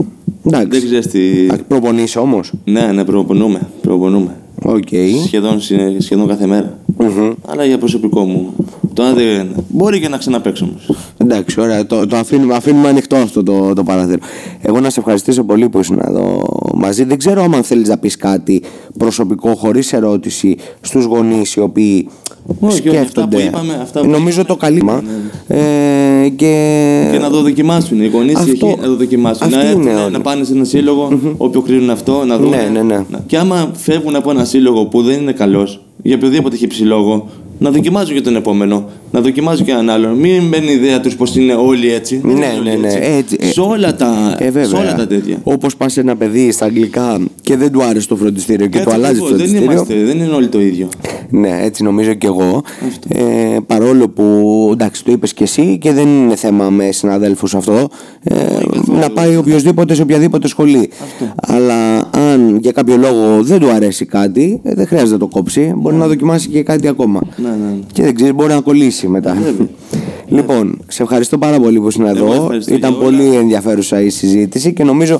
δεν 0.42 0.60
Εντάξει. 0.60 0.84
ξέρεις 0.86 1.06
τι. 1.06 1.20
Προπονείς 1.68 2.16
όμως; 2.16 2.52
Ναι, 2.64 2.80
ναι, 2.94 3.04
προπονούμε. 3.04 3.60
προπονούμε. 3.82 4.36
Οκ. 4.64 4.88
Σχεδόν, 5.26 5.60
συνε- 5.60 6.02
σχεδόν 6.02 6.26
κάθε 6.28 6.46
μέρα. 6.46 6.78
Μμμ. 6.98 7.32
Αλλά 7.46 7.64
για 7.64 7.78
προσωπικό 7.78 8.24
μου. 8.24 8.52
Τώρα 8.94 9.12
δεν. 9.12 9.48
Μπορεί 9.68 10.00
και 10.00 10.08
να 10.08 10.16
ξαναπαίξω 10.16 10.64
όμως. 10.70 10.90
Εντάξει, 11.18 11.60
ωραία. 11.60 11.86
Το, 11.86 12.06
το 12.06 12.16
αφήνουμε, 12.16 12.54
αφήνουμε 12.54 12.88
ανοιχτό 12.88 13.16
αυτό 13.16 13.42
το, 13.42 13.72
το 13.74 13.82
παράθυρο. 13.82 14.18
Εγώ 14.62 14.80
να 14.80 14.90
σε 14.90 15.00
ευχαριστήσω 15.00 15.44
πολύ 15.44 15.68
που 15.68 15.78
ήσουν 15.78 15.98
εδώ 16.08 16.42
μαζί. 16.74 17.04
Δεν 17.04 17.18
ξέρω 17.18 17.42
αν 17.42 17.62
θέλεις 17.62 17.88
να 17.88 17.98
πεις 17.98 18.16
κάτι 18.16 18.62
προσωπικό 18.98 19.54
χωρίς 19.54 19.92
ερώτηση 19.92 20.56
στους 20.80 21.04
γονείς 21.04 21.54
οι 21.54 21.60
οποίοι 21.60 22.08
Όχι, 22.60 22.88
όχι, 22.88 22.88
αυτά 22.88 22.98
σκέφτονται. 23.00 23.36
που 23.36 23.42
είπαμε, 23.42 23.78
αυτά 23.82 24.00
που 24.00 24.08
Νομίζω 24.08 24.44
το 24.44 24.56
καλύψαμε. 24.56 25.02
Ε, 25.46 26.28
και... 26.36 27.08
Και 27.12 27.18
να 27.18 27.30
το 27.30 27.40
δοκιμάσουν. 27.42 28.00
Οι 28.00 28.06
γονείς 28.08 28.36
Αυτό- 28.36 28.76
να 28.80 28.86
το 28.86 28.96
δοκιμάσουν. 28.96 29.46
αυτή 29.46 29.56
Να, 29.56 29.64
έρθουν, 29.64 29.82
είναι 29.82 29.94
όλη. 29.94 30.12
να 30.12 30.20
πάνε 30.20 30.44
σε 30.44 30.52
ένα 30.52 30.64
σύλλογο, 30.64 31.18
όποιο 31.36 31.60
κρίνουν 31.60 31.90
αυτό, 31.90 32.24
να 32.24 32.38
δουν. 32.38 32.48
Ναι, 32.48 32.68
ναι, 32.72 32.82
ναι. 32.82 33.04
Και 33.26 33.36
άμα 33.38 33.70
φεύγουν 33.74 34.16
από 34.16 34.30
ένα 34.30 34.44
σύλλογο 34.44 34.86
που 34.86 35.02
δεν 35.02 35.20
είναι 35.20 35.32
καλός, 35.32 35.82
για 36.02 36.14
οποιοδήποτε 36.16 36.54
έχει 36.54 36.66
ψηλόγο, 36.66 37.28
να 37.62 37.70
δοκιμάζουν 37.70 38.14
και 38.14 38.20
τον 38.20 38.36
επόμενο. 38.36 38.88
Να 39.10 39.20
δοκιμάζουν 39.20 39.64
και 39.66 39.70
έναν 39.70 39.90
άλλον. 39.90 40.12
Μην 40.18 40.48
μπαίνει 40.48 40.70
η 40.70 40.74
ιδέα 40.74 41.00
τους 41.00 41.16
πως 41.16 41.36
είναι 41.36 41.54
όλοι 41.54 41.92
έτσι. 41.92 42.20
Δεν 42.24 42.36
Ναι, 42.38 42.46
είναι 42.46 42.54
όλοι 42.58 42.80
ναι, 42.80 42.88
ναι, 42.88 43.16
έτσι. 43.16 43.36
Σε 43.52 43.60
όλα 43.60 43.94
τα, 43.96 44.36
Ε, 44.38 44.44
βέβαια. 44.44 44.64
σε 44.68 44.76
όλα 44.76 44.94
τα 44.94 45.06
τέτοια. 45.06 45.36
Όπως 45.42 45.76
πας 45.76 45.92
σε 45.92 46.00
ένα 46.00 46.16
παιδί 46.16 46.52
στα 46.52 46.64
αγγλικά 46.64 47.18
και 47.42 47.56
δεν 47.56 47.72
του 47.72 47.82
άρεσε 47.82 48.08
το 48.08 48.16
φροντιστήριο 48.16 48.66
και 48.66 48.78
Έτσι 48.78 48.88
το 48.90 48.94
αλλάζει 48.96 49.18
το 49.18 49.24
ακριβώς, 49.24 49.38
δεν, 49.50 49.62
φροντιστήριο. 49.62 49.72
είμαστε, 49.72 49.94
δεν 50.04 50.26
είναι 50.26 50.34
όλοι 50.34 50.48
το 50.48 50.60
ίδιο. 50.60 50.88
Ναι, 51.30 51.58
έτσι 51.62 51.82
νομίζω 51.82 52.14
και 52.14 52.26
εγώ. 52.26 52.62
Ε, 53.08 53.56
παρόλο 53.66 54.08
που 54.08 54.68
εντάξει, 54.72 55.04
το 55.04 55.12
είπες 55.12 55.34
και 55.34 55.42
εσύ 55.42 55.78
και 55.80 55.92
δεν 55.92 56.08
είναι 56.08 56.36
θέμα 56.36 56.70
με 56.70 56.92
συναδέλφους 56.92 57.54
αυτό. 57.54 57.88
Ε, 58.22 58.34
να 59.00 59.10
πάει 59.10 59.36
οποιοδήποτε 59.36 59.94
σε 59.94 60.02
οποιαδήποτε 60.02 60.48
σχολή. 60.48 60.90
Αλλά 61.36 62.08
αν 62.32 62.56
για 62.56 62.72
κάποιο 62.72 62.96
λόγο 62.96 63.42
δεν 63.42 63.60
του 63.60 63.70
αρέσει 63.70 64.04
κάτι, 64.04 64.60
ε, 64.62 64.74
δεν 64.74 64.86
χρειάζεται 64.86 65.12
να 65.12 65.18
το 65.18 65.26
κόψει. 65.26 65.72
Μπορεί 65.76 65.96
να 65.96 66.06
δοκιμάσει 66.06 66.48
και 66.48 66.62
κάτι 66.62 66.88
ακόμα. 66.88 67.20
Ναι, 67.36 67.48
ναι, 67.48 67.54
ναι. 67.54 67.78
Και 67.92 68.02
δεν 68.02 68.14
ξέρεις, 68.14 68.34
μπορεί 68.34 68.52
να 68.52 68.60
κολλήσει 68.60 69.08
μετά. 69.08 69.36
λοιπόν, 70.28 70.78
σε 70.88 71.02
ευχαριστώ 71.02 71.38
πάρα 71.38 71.60
πολύ 71.60 71.80
που 71.80 71.88
ήσουν 71.88 72.06
εδώ. 72.06 72.32
ευχαριστώ 72.32 72.74
Ήταν 72.74 72.90
Γιώργο. 72.90 73.10
πολύ 73.10 73.34
ενδιαφέρουσα 73.36 74.00
η 74.00 74.08
συζήτηση 74.08 74.72
και 74.72 74.84
νομίζω 74.84 75.14
ε, 75.14 75.18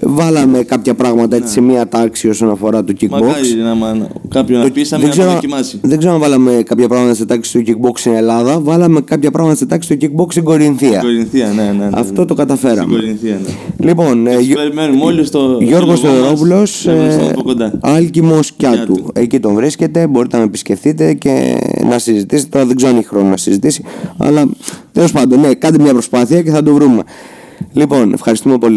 βάλαμε 0.00 0.58
κάποια 0.62 0.94
πράγματα 0.94 1.36
έτσι 1.36 1.52
σε 1.52 1.60
μία 1.60 1.88
τάξη 1.88 2.28
όσον 2.28 2.50
αφορά 2.50 2.84
το 2.84 2.92
kickbox. 3.00 3.08
Μακάρι 3.10 3.54
να 3.62 3.74
μα, 3.74 4.08
κάποιον 4.28 4.58
να 4.60 4.64
Το- 4.66 4.72
πείσαμε 4.72 5.02
δεν, 5.02 5.10
να 5.10 5.16
το 5.16 5.20
ξέρω, 5.22 5.34
δοκιμάσει. 5.34 5.78
δεν 5.82 5.98
ξέρω 5.98 6.14
αν 6.14 6.20
βάλαμε 6.20 6.62
κάποια 6.66 6.88
πράγματα 6.88 7.14
σε 7.14 7.24
τάξη 7.26 7.50
στο 7.50 7.60
kickbox 7.66 7.92
στην 7.98 8.12
Ελλάδα. 8.12 8.60
Βάλαμε 8.60 9.00
κάποια 9.00 9.30
πράγματα 9.30 9.56
σε 9.58 9.66
τάξη 9.66 9.94
στο 9.94 10.06
kickbox 10.08 10.26
στην 10.30 10.44
Κορινθία. 10.44 11.00
Κορινθία, 11.00 11.46
ναι, 11.56 11.62
ναι, 11.62 11.72
ναι. 11.72 11.88
Αυτό 11.92 12.24
το 12.24 12.34
καταφέραμε. 12.34 12.82
Στην 12.82 13.00
Κορινθία, 13.00 13.40
ναι. 13.78 13.86
Λοιπόν, 13.88 14.26
ε, 14.26 14.38
Γιώ- 14.40 14.58
Περιμένουμε 14.58 15.04
όλοι 15.04 15.24
στο. 15.24 15.58
Γιώργος 15.60 15.98
στο 15.98 16.06
λόγο 16.08 16.18
μας, 16.20 16.28
Θεοδωρόπουλος, 16.40 16.84
να 16.86 16.94
βρεθούμε 16.94 17.24
ε, 17.26 17.30
από 17.30 17.42
κοντά. 17.42 17.78
Άλκημος 17.80 18.52
Κιάτου. 18.52 18.76
Κιάτου. 18.94 19.10
Εκεί 19.14 19.40
τον 19.40 19.54
βρίσκεται, 19.54 20.06
μπορείτε 20.06 20.36
να 20.36 20.42
με 20.42 20.48
επισκεφτείτε 20.48 21.14
και 21.14 21.56
να 21.90 21.98
συζητήσετε. 21.98 22.48
Τώρα 22.50 22.66
δεν 22.66 22.76
ξέρω 22.76 22.92
αν 22.92 22.98
έχει 22.98 23.06
χρόνο 23.08 23.28
να 23.28 23.36
συζητήσει, 23.36 23.84
αλλά 24.18 24.44
τέλος 24.92 25.12
πάντων, 25.12 25.40
ναι, 25.40 25.54
κάντε 25.54 25.82
μια 25.82 25.92
προσπάθεια 25.92 26.42
και 26.42 26.50
θα 26.50 26.62
το 26.62 26.72
βρούμε. 26.74 27.02
Λοιπόν, 27.72 28.12
ευχαριστούμε 28.12 28.58
πολύ. 28.58 28.70